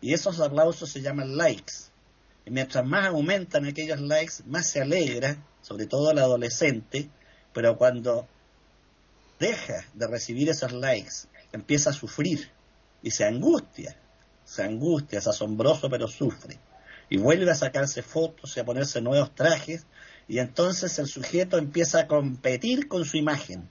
[0.00, 1.91] Y esos aplausos se llaman likes.
[2.46, 7.08] Mientras más aumentan aquellos likes, más se alegra, sobre todo el adolescente,
[7.52, 8.26] pero cuando
[9.38, 12.50] deja de recibir esos likes, empieza a sufrir
[13.02, 13.96] y se angustia,
[14.44, 16.58] se angustia, es asombroso pero sufre.
[17.08, 19.86] Y vuelve a sacarse fotos y a ponerse nuevos trajes
[20.28, 23.68] y entonces el sujeto empieza a competir con su imagen.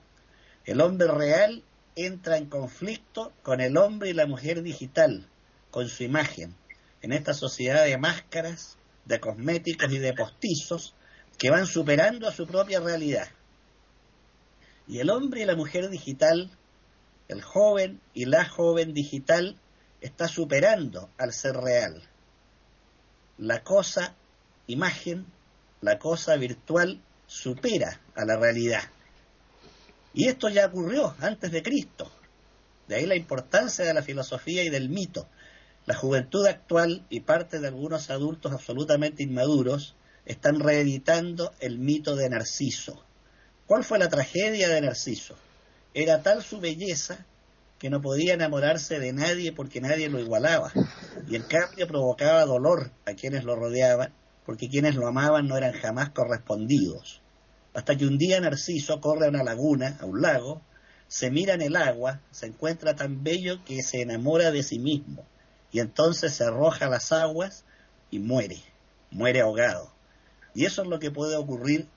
[0.64, 1.62] El hombre real
[1.96, 5.26] entra en conflicto con el hombre y la mujer digital,
[5.70, 6.54] con su imagen,
[7.02, 10.94] en esta sociedad de máscaras, de cosméticos y de postizos
[11.38, 13.28] que van superando a su propia realidad.
[14.86, 16.50] Y el hombre y la mujer digital,
[17.28, 19.58] el joven y la joven digital,
[20.00, 22.02] está superando al ser real.
[23.38, 24.14] La cosa
[24.66, 25.26] imagen
[25.82, 28.82] la cosa virtual supera a la realidad.
[30.14, 32.10] Y esto ya ocurrió antes de Cristo.
[32.88, 35.26] De ahí la importancia de la filosofía y del mito.
[35.86, 42.30] La juventud actual y parte de algunos adultos absolutamente inmaduros están reeditando el mito de
[42.30, 43.02] Narciso.
[43.66, 45.34] ¿Cuál fue la tragedia de Narciso?
[45.94, 47.26] Era tal su belleza
[47.78, 50.72] que no podía enamorarse de nadie porque nadie lo igualaba,
[51.28, 54.12] y en cambio provocaba dolor a quienes lo rodeaban
[54.44, 57.20] porque quienes lo amaban no eran jamás correspondidos.
[57.74, 60.62] Hasta que un día Narciso corre a una laguna, a un lago,
[61.08, 65.26] se mira en el agua, se encuentra tan bello que se enamora de sí mismo,
[65.72, 67.64] y entonces se arroja a las aguas
[68.10, 68.62] y muere,
[69.10, 69.90] muere ahogado.
[70.54, 71.88] Y eso es lo que puede ocurrir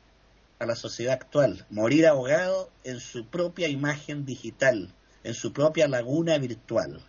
[0.59, 4.89] a la sociedad actual, morir ahogado en su propia imagen digital,
[5.23, 7.01] en su propia laguna virtual.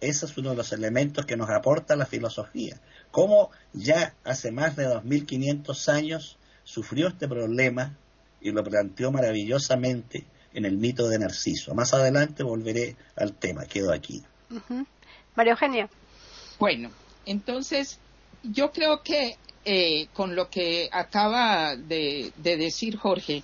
[0.00, 2.80] Ese es uno de los elementos que nos aporta la filosofía.
[3.10, 7.96] Cómo ya hace más de 2.500 años sufrió este problema
[8.40, 11.74] y lo planteó maravillosamente en el mito de Narciso.
[11.74, 14.24] Más adelante volveré al tema, quedo aquí.
[15.34, 15.88] María Eugenia.
[16.58, 16.90] Bueno,
[17.26, 17.98] entonces
[18.42, 23.42] yo creo que eh, con lo que acaba de decir Jorge,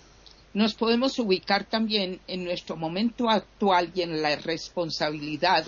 [0.55, 5.67] nos podemos ubicar también en nuestro momento actual y en la responsabilidad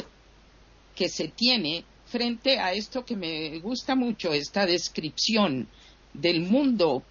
[0.94, 5.68] que se tiene frente a esto que me gusta mucho, esta descripción
[6.14, 7.02] del mundo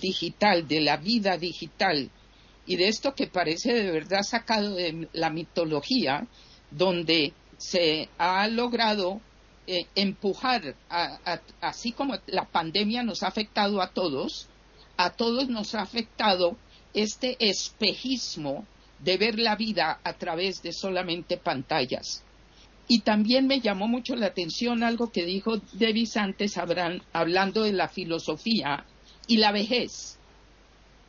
[0.00, 2.10] digital, de la vida digital
[2.66, 6.26] y de esto que parece de verdad sacado de la mitología,
[6.70, 9.20] donde se ha logrado
[9.66, 10.76] eh, empujar,
[11.60, 14.48] así como la pandemia nos ha afectado a todos,
[14.96, 16.56] a todos nos ha afectado
[16.94, 18.64] este espejismo
[19.00, 22.22] de ver la vida a través de solamente pantallas.
[22.88, 27.88] Y también me llamó mucho la atención algo que dijo Davis antes hablando de la
[27.88, 28.84] filosofía
[29.26, 30.18] y la vejez.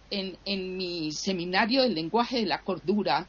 [0.10, 3.28] En, en mi seminario del lenguaje de la cordura,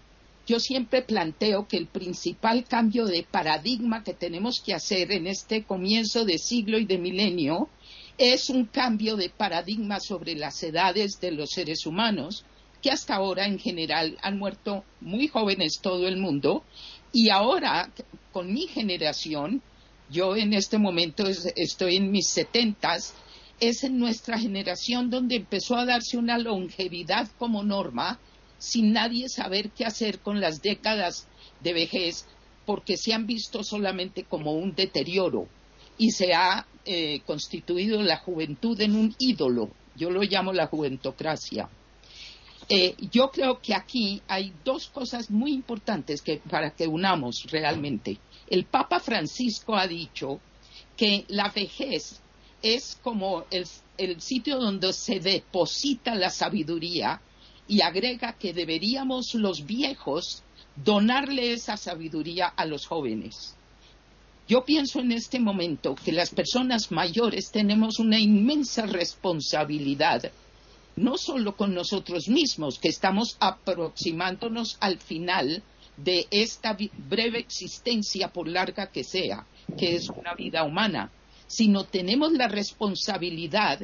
[0.49, 5.65] yo siempre planteo que el principal cambio de paradigma que tenemos que hacer en este
[5.65, 7.69] comienzo de siglo y de milenio
[8.17, 12.47] es un cambio de paradigma sobre las edades de los seres humanos,
[12.81, 16.65] que hasta ahora en general han muerto muy jóvenes todo el mundo,
[17.13, 17.93] y ahora
[18.33, 19.63] con mi generación,
[20.11, 21.25] yo en este momento
[21.57, 23.15] estoy en mis setentas,
[23.61, 28.19] es en nuestra generación donde empezó a darse una longevidad como norma,
[28.59, 31.27] sin nadie saber qué hacer con las décadas
[31.61, 32.27] de vejez,
[32.67, 35.49] porque se han visto solamente como un deterioro
[35.97, 39.71] y se ha eh, constituido la juventud en un ídolo.
[39.97, 41.69] Yo lo llamo la juventocracia.
[42.69, 48.19] Eh, yo creo que aquí hay dos cosas muy importantes que, para que unamos realmente.
[48.49, 50.41] El Papa Francisco ha dicho
[50.97, 52.21] que la vejez
[52.63, 57.21] es como el, el sitio donde se deposita la sabiduría
[57.69, 60.43] y agrega que deberíamos los viejos
[60.75, 63.55] donarle esa sabiduría a los jóvenes.
[64.49, 70.33] Yo pienso en este momento que las personas mayores tenemos una inmensa responsabilidad
[70.99, 75.63] no solo con nosotros mismos, que estamos aproximándonos al final
[75.97, 76.77] de esta
[77.09, 79.47] breve existencia, por larga que sea,
[79.79, 81.11] que es una vida humana,
[81.47, 83.81] sino tenemos la responsabilidad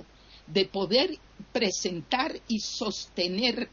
[0.47, 1.19] de poder
[1.53, 3.69] presentar y sostener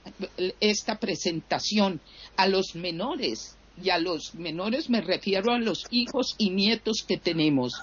[0.60, 2.02] esta presentación
[2.38, 7.18] a los menores y a los menores me refiero a los hijos y nietos que
[7.18, 7.74] tenemos,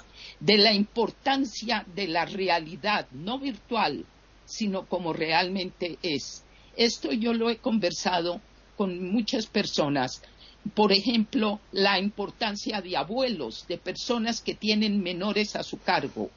[0.41, 4.05] de la importancia de la realidad, no virtual,
[4.45, 6.45] sino como realmente es.
[6.77, 8.41] Esto yo lo he conversado
[8.77, 10.23] con muchas personas.
[10.75, 16.31] Por ejemplo, la importancia de abuelos, de personas que tienen menores a su cargo.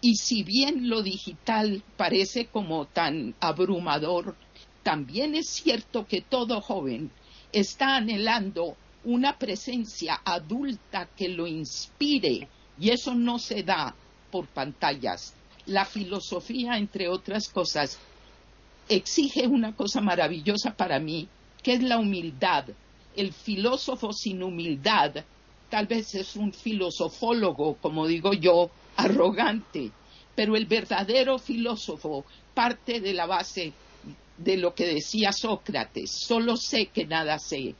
[0.00, 4.36] Y si bien lo digital parece como tan abrumador,
[4.82, 7.10] también es cierto que todo joven
[7.52, 13.94] está anhelando una presencia adulta que lo inspire y eso no se da
[14.30, 15.34] por pantallas.
[15.66, 17.98] La filosofía, entre otras cosas,
[18.88, 21.28] exige una cosa maravillosa para mí,
[21.62, 22.66] que es la humildad.
[23.16, 25.24] El filósofo sin humildad
[25.70, 29.90] tal vez es un filosofólogo, como digo yo, arrogante,
[30.34, 32.24] pero el verdadero filósofo
[32.54, 33.72] parte de la base
[34.38, 37.74] de lo que decía Sócrates, solo sé que nada sé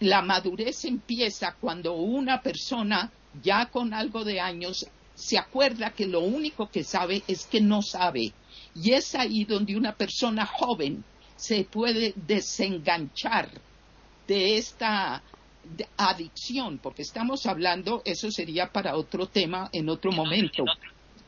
[0.00, 3.10] la madurez empieza cuando una persona
[3.42, 7.82] ya con algo de años se acuerda que lo único que sabe es que no
[7.82, 8.32] sabe.
[8.74, 11.04] Y es ahí donde una persona joven
[11.36, 13.48] se puede desenganchar
[14.26, 15.22] de esta
[15.96, 20.64] adicción, porque estamos hablando, eso sería para otro tema en otro momento,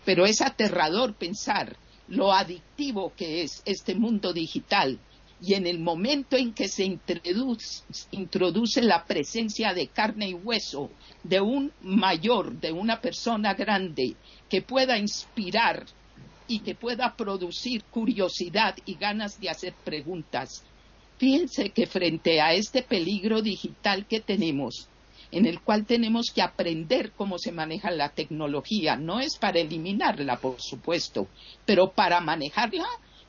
[0.05, 1.77] pero es aterrador pensar
[2.09, 4.99] lo adictivo que es este mundo digital
[5.41, 10.91] y en el momento en que se introduce, la presencia de carne y hueso
[11.23, 14.17] de un mayor, de una persona grande,
[14.49, 15.85] que pueda inspirar
[16.49, 20.65] y que pueda producir curiosidad y ganas de hacer preguntas.
[21.19, 24.89] Fíjense que frente a este peligro digital que tenemos,
[25.31, 30.37] en el cual tenemos que aprender cómo se maneja la tecnología, no es para eliminarla,
[30.37, 31.27] por supuesto,
[31.65, 32.87] pero para manejarla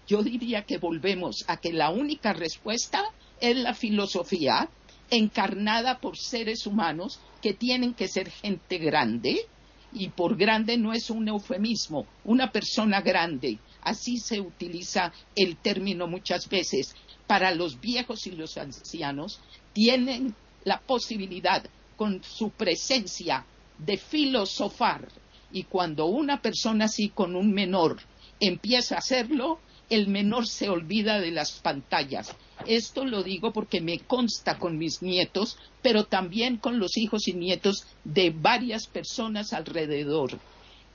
[0.07, 3.03] yo diría que volvemos a que la única respuesta
[3.39, 4.69] es la filosofía
[5.09, 9.47] encarnada por seres humanos que tienen que ser gente grande,
[9.93, 13.57] y por grande no es un eufemismo, una persona grande.
[13.81, 16.93] Así se utiliza el término muchas veces.
[17.27, 19.39] Para los viejos y los ancianos
[19.73, 21.63] tienen la posibilidad
[21.95, 23.45] con su presencia
[23.77, 25.07] de filosofar
[25.51, 27.97] y cuando una persona así con un menor
[28.39, 29.59] empieza a hacerlo,
[29.89, 32.35] el menor se olvida de las pantallas.
[32.65, 37.33] Esto lo digo porque me consta con mis nietos, pero también con los hijos y
[37.33, 40.37] nietos de varias personas alrededor.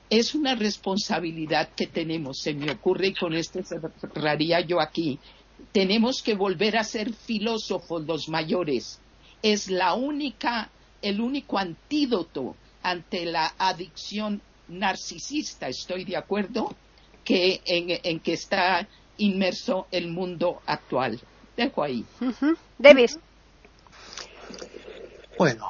[0.09, 5.17] Es una responsabilidad que tenemos, se me ocurre y con esto cerraría yo aquí.
[5.71, 8.99] Tenemos que volver a ser filósofos los mayores.
[9.41, 10.69] Es la única,
[11.01, 16.75] el único antídoto ante la adicción narcisista, ¿estoy de acuerdo?
[17.23, 18.87] que en, que está
[19.17, 21.19] inmerso el mundo actual.
[21.55, 22.05] Dejo ahí.
[22.77, 23.19] Davis.
[25.37, 25.65] Bueno,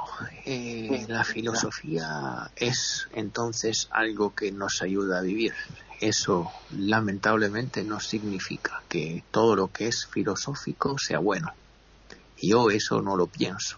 [0.46, 5.54] eh, la filosofía es entonces algo que nos ayuda a vivir.
[6.02, 11.54] Eso lamentablemente no significa que todo lo que es filosófico sea bueno.
[12.42, 13.78] Yo eso no lo pienso.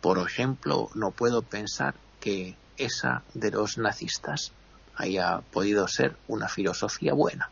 [0.00, 4.52] Por ejemplo, no puedo pensar que esa de los nazistas
[4.96, 7.50] haya podido ser una filosofía buena.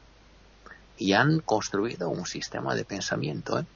[0.96, 3.58] Y han construido un sistema de pensamiento.
[3.58, 3.66] ¿eh?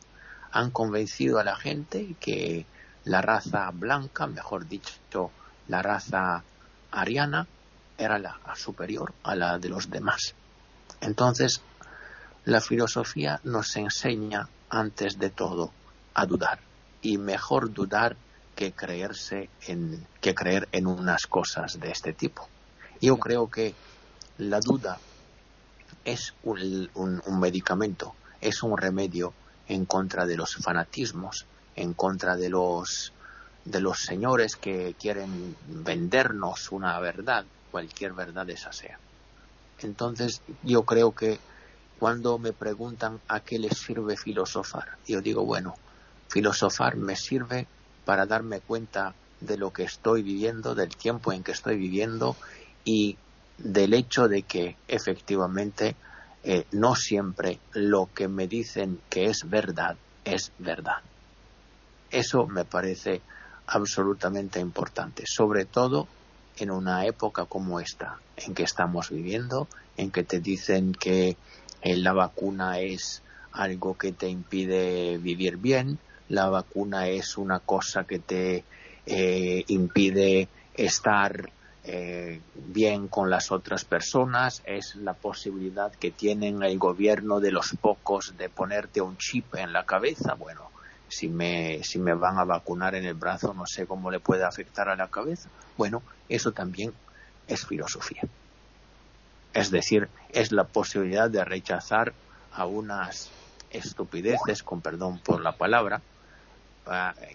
[0.52, 2.64] Han convencido a la gente que
[3.04, 5.30] la raza blanca, mejor dicho,
[5.68, 6.42] la raza
[6.90, 7.46] ariana,
[7.98, 10.34] era la superior a la de los demás.
[11.00, 11.60] Entonces,
[12.44, 15.72] la filosofía nos enseña antes de todo
[16.14, 16.58] a dudar.
[17.02, 18.16] Y mejor dudar
[18.54, 22.48] que creerse en, que creer en unas cosas de este tipo.
[23.00, 23.74] Yo creo que
[24.38, 24.98] la duda
[26.04, 26.90] es un,
[27.40, 29.32] medicamento, es un remedio
[29.68, 33.12] en contra de los fanatismos, en contra de los
[33.64, 38.98] de los señores que quieren vendernos una verdad, cualquier verdad esa sea.
[39.78, 41.38] Entonces, yo creo que
[41.98, 45.74] cuando me preguntan a qué les sirve filosofar, yo digo, bueno,
[46.28, 47.68] filosofar me sirve
[48.04, 52.36] para darme cuenta de lo que estoy viviendo, del tiempo en que estoy viviendo
[52.84, 53.16] y
[53.56, 55.96] del hecho de que efectivamente
[56.42, 61.11] eh, no siempre lo que me dicen que es verdad es verdad.
[62.12, 63.22] Eso me parece
[63.66, 66.06] absolutamente importante, sobre todo
[66.58, 71.36] en una época como esta, en que estamos viviendo, en que te dicen que
[71.80, 75.98] eh, la vacuna es algo que te impide vivir bien,
[76.28, 78.64] la vacuna es una cosa que te
[79.06, 81.50] eh, impide estar
[81.84, 87.74] eh, bien con las otras personas, es la posibilidad que tienen el gobierno de los
[87.80, 90.34] pocos de ponerte un chip en la cabeza.
[90.34, 90.70] Bueno,
[91.12, 94.44] si me, si me van a vacunar en el brazo, no sé cómo le puede
[94.44, 95.50] afectar a la cabeza.
[95.76, 96.94] Bueno, eso también
[97.46, 98.22] es filosofía.
[99.52, 102.14] Es decir, es la posibilidad de rechazar
[102.54, 103.30] a unas
[103.70, 106.00] estupideces, con perdón por la palabra,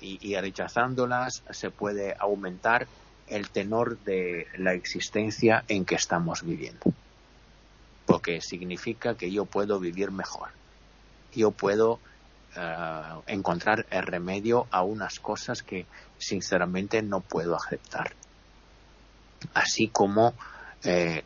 [0.02, 2.88] y, y rechazándolas se puede aumentar
[3.28, 6.82] el tenor de la existencia en que estamos viviendo.
[8.08, 10.50] Porque significa que yo puedo vivir mejor.
[11.32, 12.00] Yo puedo
[12.56, 15.86] eh, encontrar el remedio a unas cosas que
[16.18, 18.14] sinceramente no puedo aceptar.
[19.54, 20.34] Así como
[20.84, 21.24] eh,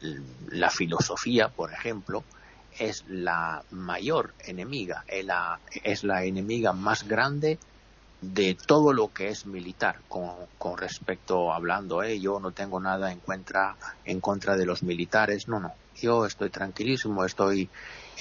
[0.49, 2.23] la filosofía, por ejemplo,
[2.77, 7.57] es la mayor enemiga, es la enemiga más grande
[8.21, 13.11] de todo lo que es militar con, con respecto hablando eh, yo no tengo nada
[13.11, 17.67] en contra en contra de los militares no no yo estoy tranquilísimo estoy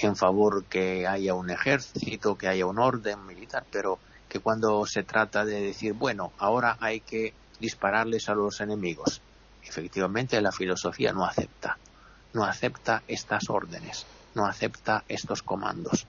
[0.03, 3.99] en favor que haya un ejército que haya un orden militar pero
[4.29, 9.21] que cuando se trata de decir bueno ahora hay que dispararles a los enemigos
[9.63, 11.77] efectivamente la filosofía no acepta
[12.33, 16.07] no acepta estas órdenes no acepta estos comandos.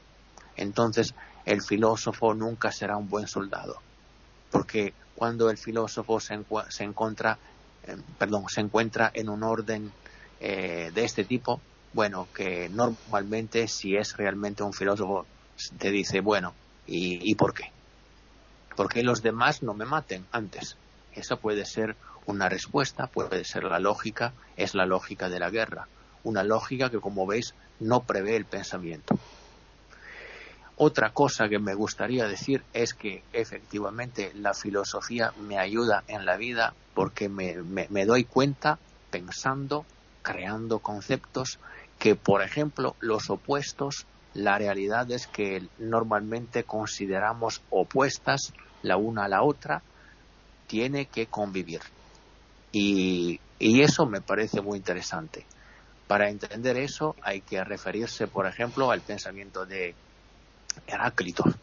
[0.57, 1.15] Entonces
[1.45, 3.81] el filósofo nunca será un buen soldado,
[4.51, 6.35] porque cuando el filósofo se,
[6.85, 7.39] encuentra,
[7.85, 9.93] eh, perdón, se encuentra en un orden
[10.41, 11.61] eh, de este tipo,
[11.93, 15.27] bueno, que normalmente si es realmente un filósofo
[15.79, 17.73] te dice, bueno, ¿y, ¿y por qué?
[18.77, 20.79] Porque los demás no me maten antes.
[21.11, 25.89] Esa puede ser una respuesta, puede ser la lógica, es la lógica de la guerra.
[26.23, 29.19] Una lógica que, como veis, no prevé el pensamiento.
[30.77, 36.37] Otra cosa que me gustaría decir es que efectivamente la filosofía me ayuda en la
[36.37, 37.55] vida porque me,
[38.07, 38.81] doy cuenta
[39.11, 39.87] pensando,
[40.23, 41.61] creando conceptos
[42.03, 49.29] que, por ejemplo, los opuestos, la realidad es que normalmente consideramos opuestas la una a
[49.29, 49.83] la otra,
[50.67, 51.81] tiene que convivir.
[52.73, 55.47] y eso me parece muy interesante.
[56.09, 59.95] Para entender eso hay que referirse, por ejemplo, al pensamiento de
[60.89, 61.55] Heráclitos.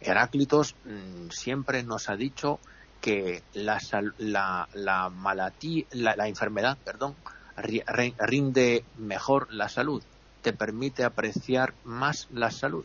[0.00, 2.58] Heráclitos mm, siempre nos ha dicho
[3.00, 3.78] que la,
[4.18, 7.14] la, la, enfermedad perdón,
[7.56, 10.02] rinde mejor la salud,
[10.42, 12.84] te permite apreciar más la salud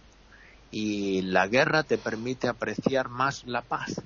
[0.72, 4.02] y la guerra te permite apreciar más la paz.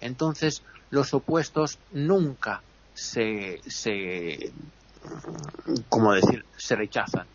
[0.00, 2.62] Entonces, los opuestos nunca
[2.94, 4.52] se, se
[5.88, 7.26] ¿cómo decir?, se rechazan.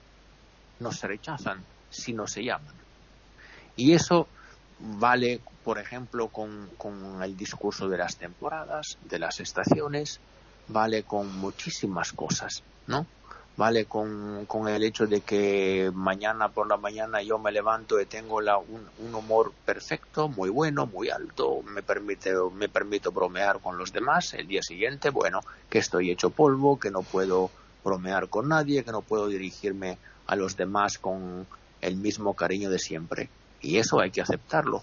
[0.79, 2.73] No se rechazan, sino se llaman.
[3.75, 4.27] Y eso
[4.79, 6.69] vale, por ejemplo, con,
[7.21, 10.19] el discurso de las temporadas, de las estaciones,
[10.67, 13.05] vale con muchísimas cosas, ¿no?
[13.55, 18.41] Vale con, el hecho de que mañana por la mañana yo me levanto y tengo
[18.41, 23.93] la, un, humor perfecto, muy bueno, muy alto, me permite, me permito bromear con los
[23.93, 27.51] demás, el día siguiente, bueno, que estoy hecho polvo, que no puedo
[27.83, 31.45] bromear con nadie, que no puedo dirigirme a los demás con
[31.81, 33.29] el mismo cariño de siempre.
[33.61, 34.81] Y eso hay que aceptarlo.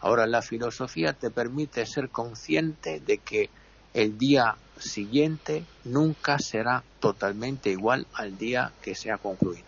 [0.00, 3.50] Ahora, la filosofía te permite ser consciente de que
[3.94, 9.66] el día siguiente nunca será totalmente igual al día que se ha concluido.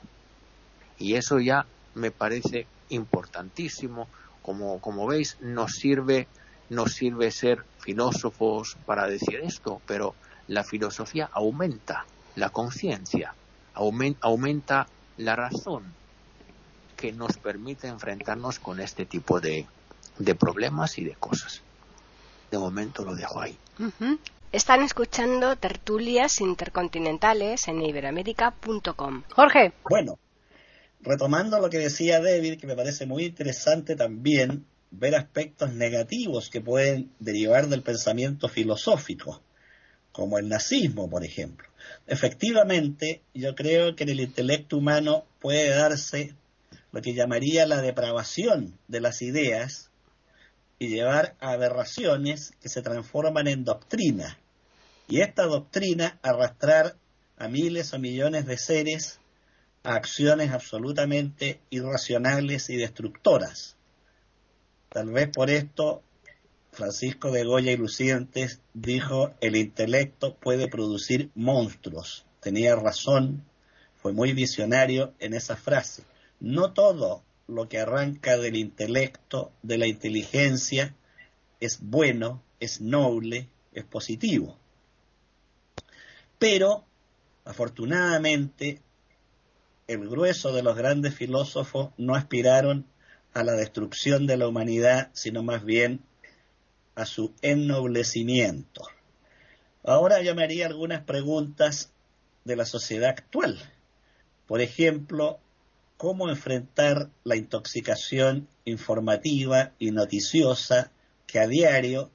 [0.99, 4.09] Y eso ya me parece importantísimo.
[4.43, 6.27] Como, como veis, nos sirve,
[6.69, 10.15] nos sirve ser filósofos para decir esto, pero
[10.49, 13.35] la filosofía aumenta la conciencia,
[13.75, 15.85] aumenta la razón,
[16.97, 19.67] que nos permite enfrentarnos con este tipo de,
[20.39, 21.63] problemas y de cosas.
[22.51, 23.59] De momento lo dejo ahí.
[24.53, 29.23] Están escuchando tertulias intercontinentales en iberamérica.com.
[29.31, 29.73] Jorge.
[29.89, 30.19] Bueno,
[31.01, 36.61] retomando lo que decía David, que me parece muy interesante también ver aspectos negativos que
[36.61, 39.41] pueden derivar del pensamiento filosófico,
[40.13, 41.67] como el nazismo, por ejemplo.
[42.07, 46.35] Efectivamente, yo creo que en el intelecto humano puede darse
[46.93, 49.92] lo que llamaría la depravación de las ideas
[50.83, 54.37] y llevar aberraciones que se transforman en doctrina.
[55.07, 56.97] Y esta doctrina arrastrar
[57.39, 59.21] a miles o millones de seres
[59.85, 63.77] a acciones absolutamente irracionales y destructoras.
[64.89, 66.03] Tal vez por esto
[66.73, 72.27] Francisco de Goya y Lucientes dijo el intelecto puede producir monstruos.
[72.41, 73.45] Tenía razón,
[74.01, 76.03] fue muy visionario en esa frase.
[76.41, 77.23] No todo
[77.53, 80.95] lo que arranca del intelecto, de la inteligencia,
[81.61, 84.59] es bueno, es noble, es positivo.
[86.39, 86.85] Pero,
[87.45, 88.81] afortunadamente,
[89.87, 92.87] el grueso de los grandes filósofos no aspiraron
[93.35, 96.01] a la destrucción de la humanidad, sino más bien
[96.95, 98.83] a su ennoblecimiento.
[99.85, 101.91] Ahora yo me haría algunas preguntas
[102.45, 103.59] de la sociedad actual.
[104.47, 105.41] Por ejemplo,
[106.03, 110.91] cómo enfrentar la intoxicación informativa y noticiosa
[111.29, 112.11] que a diario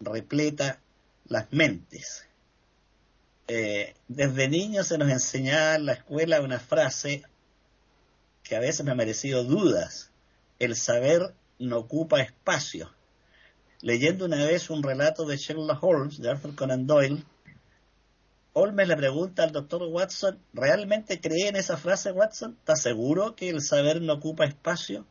[0.00, 0.80] repleta
[1.24, 2.26] las mentes.
[3.48, 7.22] Eh, desde niño se nos enseñaba en la escuela una frase
[8.42, 10.10] que a veces me ha merecido dudas.
[10.58, 12.92] El saber no ocupa espacio.
[13.80, 17.24] Leyendo una vez un relato de Sherlock Holmes, de Arthur Conan Doyle,
[18.54, 22.56] Holmes le pregunta al doctor Watson, ¿realmente cree en esa frase Watson?
[22.58, 25.06] ¿Está seguro que el saber no ocupa espacio?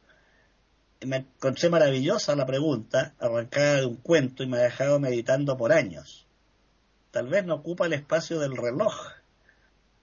[1.05, 5.73] me encontré maravillosa la pregunta, arrancada de un cuento y me ha dejado meditando por
[5.73, 6.27] años.
[7.09, 8.93] Tal vez no ocupa el espacio del reloj,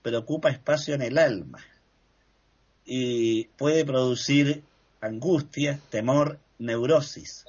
[0.02, 1.60] pero ocupa espacio en el alma
[2.84, 4.64] y puede producir
[5.00, 7.44] angustia, temor, neurosis.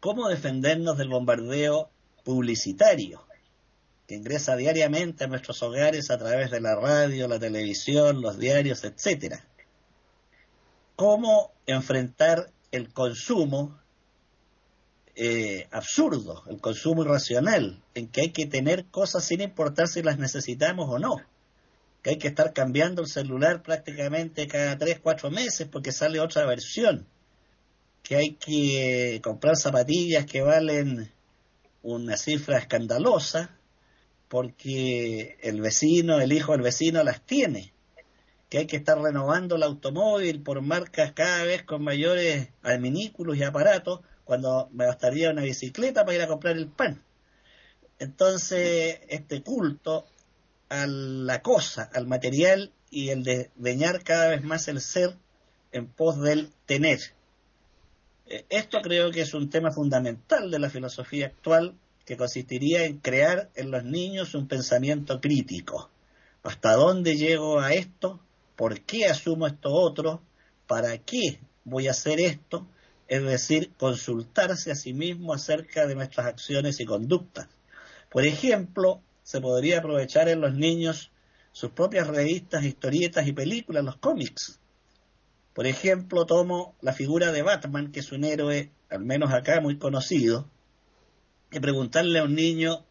[0.00, 1.88] ¿Cómo defendernos del bombardeo
[2.24, 3.27] publicitario
[4.08, 8.82] que ingresa diariamente a nuestros hogares a través de la radio, la televisión, los diarios,
[8.82, 9.44] etcétera?
[10.96, 13.78] ¿Cómo enfrentar el consumo
[15.14, 20.18] eh, absurdo, el consumo irracional, en que hay que tener cosas sin importar si las
[20.18, 21.20] necesitamos o no?
[22.02, 26.46] que hay que estar cambiando el celular prácticamente cada tres, cuatro meses porque sale otra
[26.46, 27.06] versión
[28.04, 31.12] que hay que comprar zapatillas que valen
[31.82, 33.57] una cifra escandalosa
[34.28, 37.72] porque el vecino, el hijo del vecino las tiene,
[38.48, 43.42] que hay que estar renovando el automóvil por marcas cada vez con mayores adminículos y
[43.42, 47.02] aparatos, cuando me bastaría una bicicleta para ir a comprar el pan.
[47.98, 50.06] Entonces, este culto
[50.68, 55.16] a la cosa, al material y el de deñar cada vez más el ser
[55.72, 57.00] en pos del tener.
[58.26, 61.74] Eh, esto creo que es un tema fundamental de la filosofía actual
[62.08, 65.90] que consistiría en crear en los niños un pensamiento crítico.
[66.42, 68.18] ¿Hasta dónde llego a esto?
[68.56, 70.22] ¿Por qué asumo esto otro?
[70.66, 72.66] ¿Para qué voy a hacer esto?
[73.08, 77.46] Es decir, consultarse a sí mismo acerca de nuestras acciones y conductas.
[78.08, 81.10] Por ejemplo, se podría aprovechar en los niños
[81.52, 84.58] sus propias revistas, historietas y películas, los cómics.
[85.52, 89.76] Por ejemplo, tomo la figura de Batman, que es un héroe, al menos acá, muy
[89.76, 90.48] conocido,
[91.50, 92.84] y preguntarle a un niño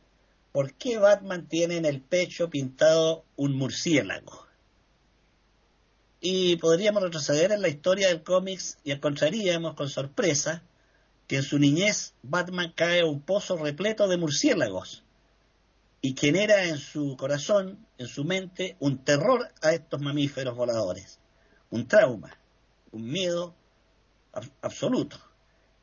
[0.52, 4.48] por qué Batman tiene en el pecho pintado un murciélago.
[6.20, 10.64] Y podríamos retroceder en la historia del cómics y encontraríamos con sorpresa
[11.28, 15.04] que en su niñez Batman cae a un pozo repleto de murciélagos
[16.02, 21.20] y genera en su corazón, en su mente, un terror a estos mamíferos voladores,
[21.70, 22.38] un trauma
[22.92, 23.56] un miedo
[24.62, 25.18] absoluto.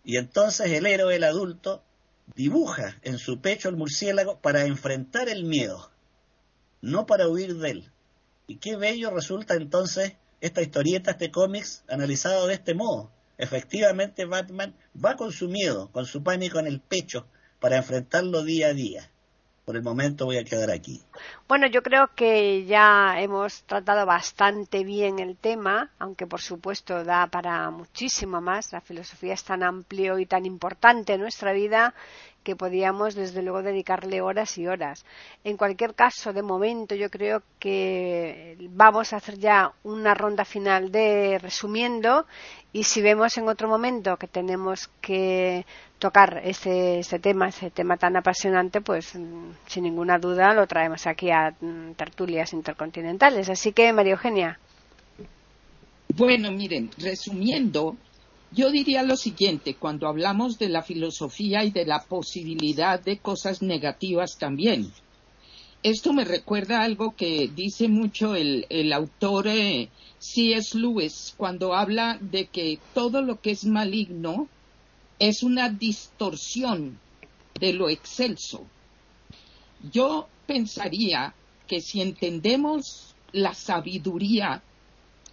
[0.04, 1.82] Y entonces el héroe, el adulto,
[2.34, 5.90] dibuja en su pecho el murciélago para enfrentar el miedo,
[6.80, 7.90] no para huir de él.
[8.46, 13.10] Y qué bello resulta entonces esta historieta, este cómics, analizado de este modo.
[13.38, 17.26] Efectivamente, Batman va con su miedo, con su pánico en el pecho,
[17.58, 19.10] para enfrentarlo día a día
[19.64, 21.02] por el momento voy a quedar aquí.
[21.48, 27.26] Bueno, yo creo que ya hemos tratado bastante bien el tema, aunque por supuesto da
[27.28, 28.72] para muchísimo más.
[28.72, 31.94] La filosofía es tan amplio y tan importante en nuestra vida
[32.44, 35.04] que podíamos desde luego dedicarle horas y horas.
[35.42, 40.92] En cualquier caso, de momento yo creo que vamos a hacer ya una ronda final
[40.92, 42.26] de resumiendo
[42.72, 45.64] y si vemos en otro momento que tenemos que
[45.98, 51.30] tocar ese, tema, ese tema tan apasionante, pues mm, sin ninguna duda lo traemos aquí
[51.30, 53.48] a mm, tertulias intercontinentales.
[53.48, 54.58] Así que, María Eugenia.
[56.16, 57.96] Bueno, miren, resumiendo,
[58.54, 63.62] yo diría lo siguiente, cuando hablamos de la filosofía y de la posibilidad de cosas
[63.62, 64.92] negativas también.
[65.82, 70.78] Esto me recuerda algo que dice mucho el, autor eh, C.S.
[70.78, 74.48] Lewis cuando habla de que todo lo que es maligno
[75.18, 76.98] es una distorsión
[77.60, 78.64] de lo excelso.
[79.92, 81.34] Yo pensaría
[81.66, 84.62] que si entendemos la sabiduría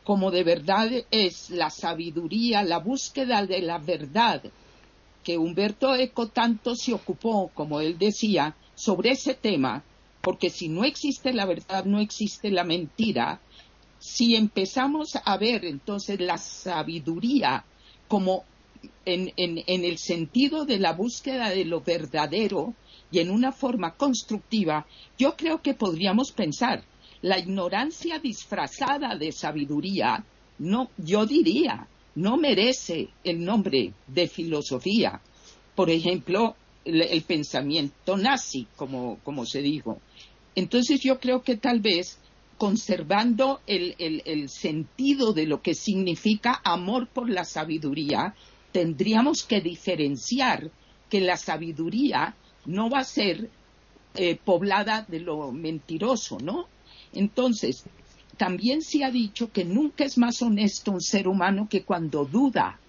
[0.03, 4.43] como de verdad es la sabiduría, la búsqueda de la verdad,
[5.23, 9.83] que Humberto Eco tanto se ocupó, como él decía, sobre ese tema,
[10.21, 13.39] porque si no existe la verdad, no existe la mentira,
[13.99, 17.63] si empezamos a ver entonces la sabiduría
[18.07, 18.43] como
[19.05, 22.73] en, el sentido de la búsqueda de lo verdadero
[23.11, 24.87] y en una forma constructiva,
[25.17, 26.83] yo creo que podríamos pensar
[27.21, 30.23] la ignorancia disfrazada de sabiduría,
[30.59, 35.21] no, yo diría, no merece el nombre de filosofía.
[35.75, 39.99] Por ejemplo, el, pensamiento nazi, como, como se dijo.
[40.55, 42.17] Entonces yo creo que tal vez
[42.57, 48.35] conservando el, el, sentido de lo que significa amor por la sabiduría,
[48.71, 50.69] tendríamos que diferenciar
[51.09, 53.49] que la sabiduría no va a ser
[54.13, 56.67] eh, poblada de lo mentiroso, ¿no?
[57.13, 57.83] Entonces,
[58.37, 62.79] también se ha dicho que nunca es más honesto un ser humano que cuando duda.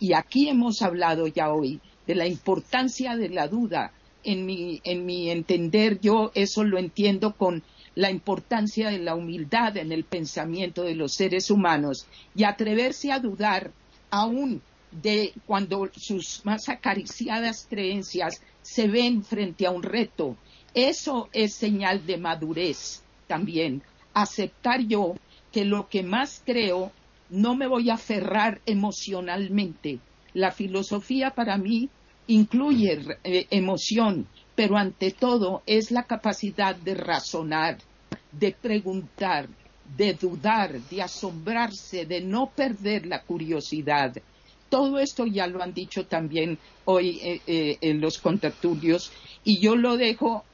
[0.00, 3.92] Y aquí hemos hablado ya hoy de la importancia de la duda.
[4.24, 7.62] En mi, en mi entender, yo eso lo entiendo con
[7.94, 13.20] la importancia de la humildad en el pensamiento de los seres humanos y atreverse a
[13.20, 13.70] dudar
[14.10, 14.60] aún
[14.90, 20.36] de cuando sus más acariciadas creencias se ven frente a un reto.
[20.74, 23.82] Eso es señal de madurez también.
[24.14, 25.14] Aceptar yo
[25.52, 26.92] que lo que más creo
[27.30, 29.98] no me voy a aferrar emocionalmente.
[30.34, 31.88] La filosofía para mí
[32.26, 37.78] incluye eh, emoción, pero ante todo es la capacidad de razonar,
[38.32, 39.48] de preguntar,
[39.96, 44.14] de dudar, de asombrarse, de no perder la curiosidad.
[44.68, 49.12] Todo esto ya lo han dicho también hoy eh, eh, en los contertulios
[49.44, 50.44] y yo lo dejo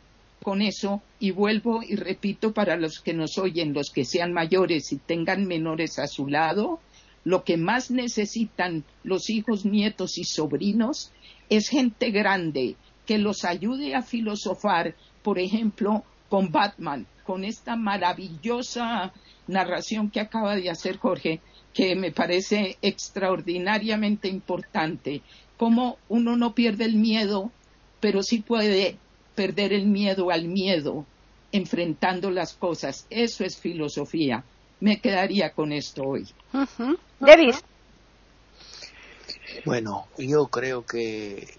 [0.43, 4.93] con eso y vuelvo y repito para los que nos oyen, los que sean mayores
[4.93, 6.81] y tengan menores a su lado,
[7.25, 11.13] lo que más necesitan los hijos, nietos y sobrinos
[11.49, 12.77] es gente grande
[13.07, 19.13] que los ayude a filosofar, por ejemplo, con Batman, con esta maravillosa
[19.47, 21.41] narración que acaba de hacer Jorge,
[21.75, 25.23] que me parece extraordinariamente importante.
[25.57, 27.53] Cómo uno no pierde el miedo,
[28.01, 28.97] pero sí puede
[29.35, 31.05] perder el miedo al miedo,
[31.53, 33.07] enfrentando las cosas.
[33.11, 34.45] Eso es filosofía.
[34.81, 36.27] Me quedaría con esto hoy.
[37.21, 37.63] Davis.
[39.65, 41.57] Bueno, yo creo que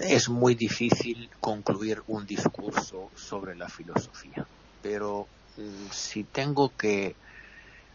[0.00, 4.46] es muy difícil concluir un discurso sobre la filosofía,
[4.82, 7.14] pero mm, si tengo que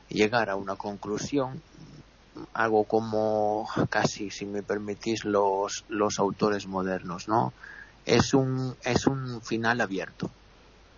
[0.10, 1.62] llegar a una conclusión,
[2.54, 7.54] hago como casi, si me permitís, los, los autores modernos, ¿no?
[8.06, 10.30] Es un, es un final abierto,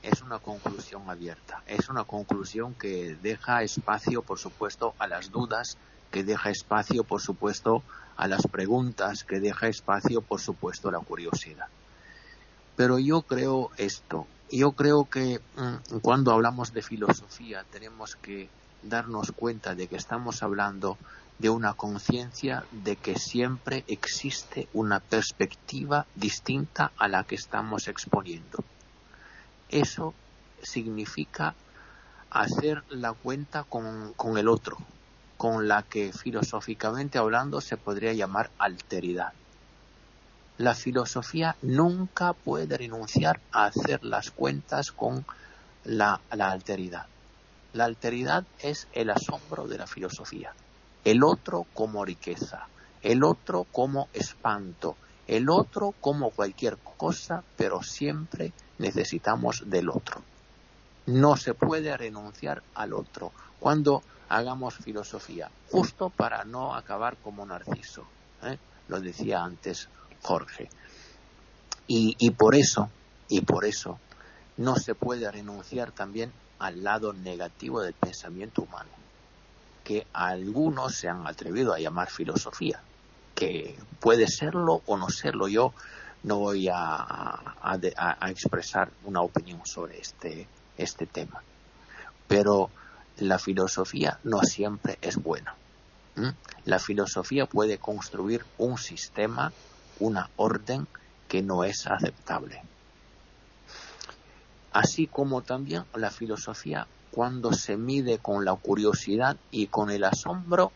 [0.02, 5.78] es una conclusión abierta, es una conclusión que deja espacio, por supuesto, a las dudas,
[6.12, 7.84] que deja espacio, por supuesto,
[8.18, 11.68] a las preguntas, que deja espacio, por supuesto, a la curiosidad.
[12.76, 18.50] Pero yo creo esto, yo creo que mm, cuando hablamos de filosofía tenemos que
[18.84, 20.98] darnos cuenta de que estamos hablando
[21.40, 28.64] de una conciencia de que siempre existe una perspectiva distinta a la que estamos exponiendo.
[29.70, 30.14] Eso
[30.64, 31.56] significa
[32.30, 34.78] hacer la cuenta con, con el otro,
[35.38, 39.34] con la que filosóficamente hablando se podría llamar alteridad.
[40.58, 45.26] La filosofía nunca puede renunciar a hacer las cuentas con
[45.84, 47.08] la, la alteridad.
[47.74, 50.54] La alteridad es el asombro de la filosofía.
[51.06, 52.68] El otro como riqueza,
[53.02, 54.98] el otro como espanto,
[55.28, 60.22] el otro como cualquier cosa, pero siempre necesitamos del otro.
[61.06, 63.32] No se puede renunciar al otro.
[63.60, 68.06] Cuando hagamos filosofía, justo para no acabar como Narciso.
[68.44, 68.58] ¿eh?
[68.88, 69.88] Lo decía antes
[70.22, 70.70] Jorge.
[71.88, 72.90] Y, por eso,
[73.30, 74.00] y por eso,
[74.58, 78.90] no se puede renunciar también al lado negativo del pensamiento humano,
[79.86, 82.82] que algunos se han atrevido a llamar filosofía,
[83.36, 85.48] que puede serlo o no serlo.
[85.48, 85.74] Yo
[86.24, 87.40] no voy a,
[88.28, 91.44] expresar una opinión sobre este, este tema.
[92.28, 92.72] Pero
[93.18, 95.56] la filosofía no siempre es buena.
[96.66, 99.54] La filosofía puede construir un sistema,
[100.00, 100.88] una orden
[101.28, 102.64] que no es aceptable.
[104.74, 110.74] Así como también la filosofía, cuando se mide con la curiosidad y con el asombro,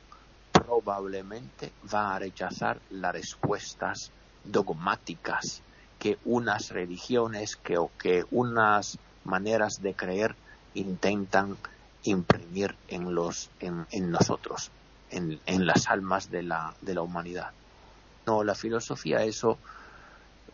[0.53, 4.09] probablemente va a rechazar las respuestas
[4.45, 5.61] dogmáticas
[5.99, 10.33] que unas religiones, que, o que unas maneras de creer
[10.75, 11.57] intentan
[12.03, 14.71] imprimir en, los, en, nosotros,
[15.11, 17.51] en, en, las almas de la, de la humanidad.
[18.25, 19.57] No, la filosofía, eso,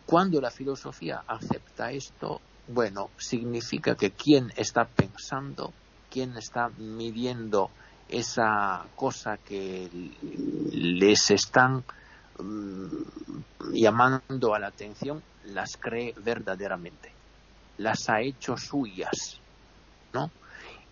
[0.04, 5.72] cuando la filosofía acepta esto, bueno, significa que quien está pensando,
[6.10, 7.70] quien está midiendo
[8.08, 9.88] esa cosa que
[10.72, 11.84] les están
[12.38, 12.86] mm,
[13.72, 17.12] llamando a la atención, las cree verdaderamente,
[17.78, 19.40] las ha hecho suyas,
[20.12, 20.30] ¿no?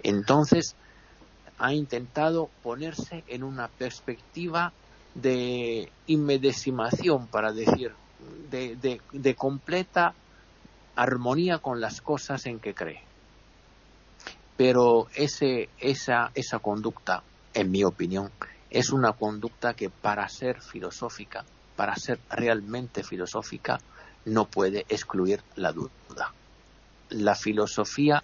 [0.03, 0.77] Entonces,
[1.59, 4.73] ha intentado ponerse en una perspectiva
[5.15, 7.93] de inmedecimación, para decir,
[8.51, 10.15] de, de, de completa
[10.97, 13.03] armonía con las cosas en que cree.
[14.57, 17.23] Pero ese, esa, esa conducta,
[17.55, 18.31] en mi opinión,
[18.71, 21.45] es una conducta que para ser filosófica,
[21.77, 23.81] para ser realmente filosófica,
[24.25, 26.33] no puede excluir la duda.
[27.11, 28.23] La filosofía,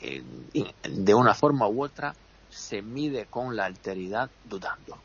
[0.00, 2.14] de una forma u otra,
[2.48, 4.98] se mide con la alteridad dudando.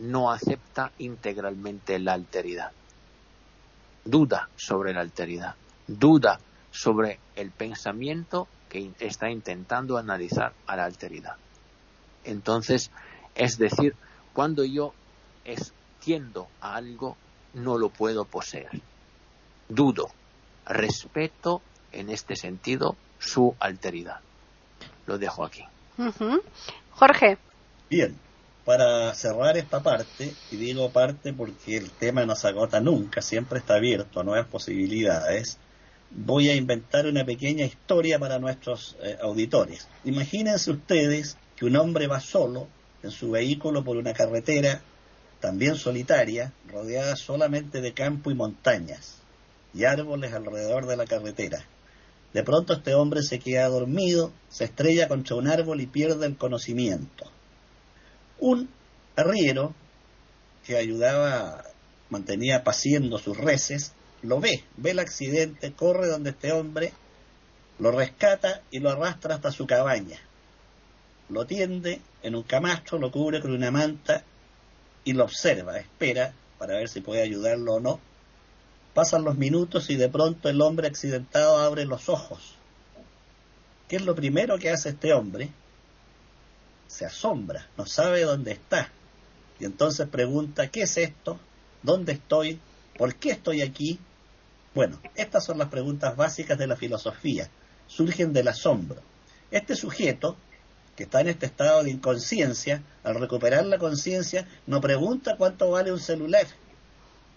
[0.00, 2.72] No acepta integralmente la alteridad.
[4.04, 5.54] Duda sobre la alteridad.
[5.88, 6.38] Duda
[6.70, 11.36] sobre el pensamiento que está intentando analizar a la alteridad.
[12.24, 12.90] Entonces,
[13.34, 13.96] es decir,
[14.34, 14.92] cuando yo
[15.44, 17.16] extiendo a algo,
[17.54, 18.68] no lo puedo poseer.
[19.68, 20.10] Dudo,
[20.66, 21.62] respeto
[21.92, 24.20] en este sentido su alteridad.
[25.06, 25.64] Lo dejo aquí.
[26.92, 27.38] Jorge.
[27.88, 28.16] Bien,
[28.64, 33.58] para cerrar esta parte, y digo parte porque el tema no se agota nunca, siempre
[33.58, 35.58] está abierto a nuevas posibilidades,
[36.10, 39.88] voy a inventar una pequeña historia para nuestros eh, auditores.
[40.04, 42.68] Imagínense ustedes que un hombre va solo
[43.02, 44.80] en su vehículo por una carretera,
[45.40, 49.18] también solitaria, rodeada solamente de campo y montañas,
[49.74, 51.64] y árboles alrededor de la carretera.
[52.32, 56.36] De pronto este hombre se queda dormido, se estrella contra un árbol y pierde el
[56.36, 57.30] conocimiento.
[58.38, 58.68] Un
[59.16, 59.74] arriero
[60.66, 61.64] que ayudaba,
[62.10, 63.92] mantenía paciendo sus reses,
[64.22, 66.92] lo ve, ve el accidente, corre donde este hombre,
[67.78, 70.18] lo rescata y lo arrastra hasta su cabaña.
[71.28, 74.24] Lo tiende en un camastro, lo cubre con una manta
[75.04, 78.00] y lo observa, espera para ver si puede ayudarlo o no.
[78.94, 82.54] Pasan los minutos y de pronto el hombre accidentado abre los ojos.
[83.86, 85.50] ¿Qué es lo primero que hace este hombre?
[86.88, 88.90] Se asombra, no sabe dónde está.
[89.60, 91.38] Y entonces pregunta, ¿qué es esto?
[91.82, 92.58] ¿Dónde estoy?
[92.96, 93.98] ¿Por qué estoy aquí?
[94.78, 97.50] Bueno, estas son las preguntas básicas de la filosofía.
[97.88, 99.02] Surgen del asombro.
[99.50, 100.36] Este sujeto,
[100.94, 105.90] que está en este estado de inconsciencia, al recuperar la conciencia, no pregunta cuánto vale
[105.90, 106.46] un celular,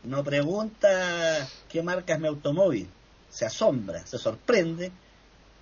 [0.04, 2.88] no pregunta qué marca es mi automóvil,
[3.32, 4.92] se asombra, se sorprende,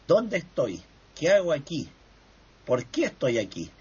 [0.06, 0.84] ¿dónde estoy?
[1.16, 1.88] ¿Qué hago aquí?
[2.66, 3.72] ¿Por qué estoy aquí?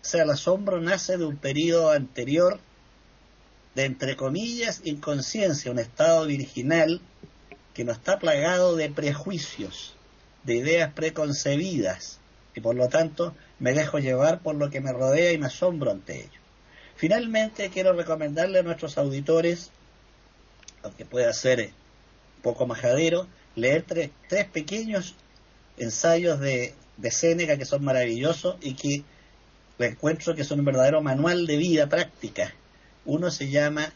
[0.00, 2.60] O sea, el asombro nace de un periodo anterior
[3.74, 7.00] de, entre comillas, inconsciencia, un estado virginal
[7.72, 9.94] que no está plagado de prejuicios,
[10.44, 12.18] de ideas preconcebidas,
[12.54, 15.90] y por lo tanto me dejo llevar por lo que me rodea y me asombro
[15.90, 16.40] ante ello.
[16.96, 19.70] Finalmente, quiero recomendarle a nuestros auditores,
[20.82, 21.72] aunque pueda ser
[22.36, 24.10] un poco majadero, leer tres,
[24.52, 25.16] pequeños
[25.76, 29.02] ensayos de, de Séneca que son maravillosos y que
[29.78, 32.54] encuentro que son un verdadero manual de vida práctica.
[33.04, 33.92] Uno se llama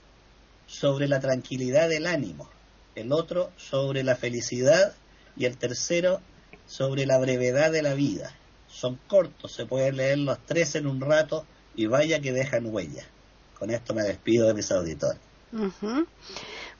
[0.66, 2.48] Sobre la tranquilidad del ánimo
[2.98, 4.92] el otro sobre la felicidad
[5.36, 6.20] y el tercero
[6.66, 8.34] sobre la brevedad de la vida.
[8.68, 11.46] Son cortos, se pueden leer los tres en un rato
[11.76, 13.04] y vaya que dejan huella.
[13.58, 15.20] Con esto me despido de mis auditores.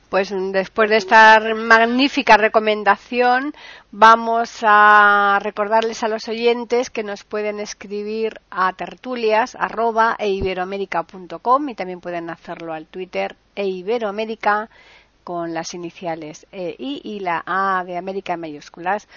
[0.09, 3.53] Pues después de esta magnífica recomendación,
[3.91, 9.55] vamos a recordarles a los oyentes que nos pueden escribir a tertulias
[10.17, 14.71] e y también pueden hacerlo al Twitter e iberoamérica
[15.23, 19.07] con las iniciales e, I y la A de América en mayúsculas.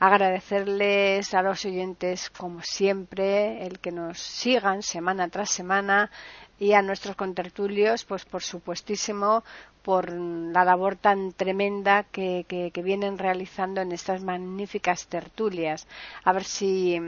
[0.00, 6.10] Agradecerles a los oyentes, como siempre, el que nos sigan semana tras semana
[6.58, 9.44] y a nuestros contertulios, pues por supuestísimo,
[9.82, 15.86] por la labor tan tremenda que, que, vienen realizando en estas magníficas tertulias.
[16.24, 16.98] A ver si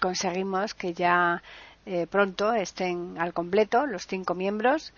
[0.00, 1.42] conseguimos que ya
[1.86, 4.92] eh, pronto estén al completo los cinco miembros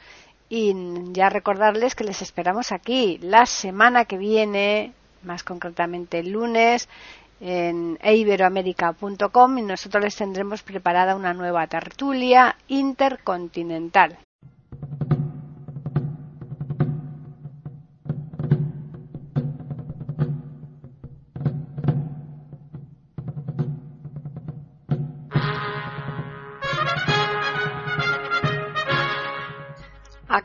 [0.48, 0.74] y
[1.12, 6.88] ya recordarles que les esperamos aquí la semana que viene, más concretamente el lunes,
[7.40, 14.18] en eiberoamerica.com y nosotros les tendremos preparada una nueva tertulia intercontinental.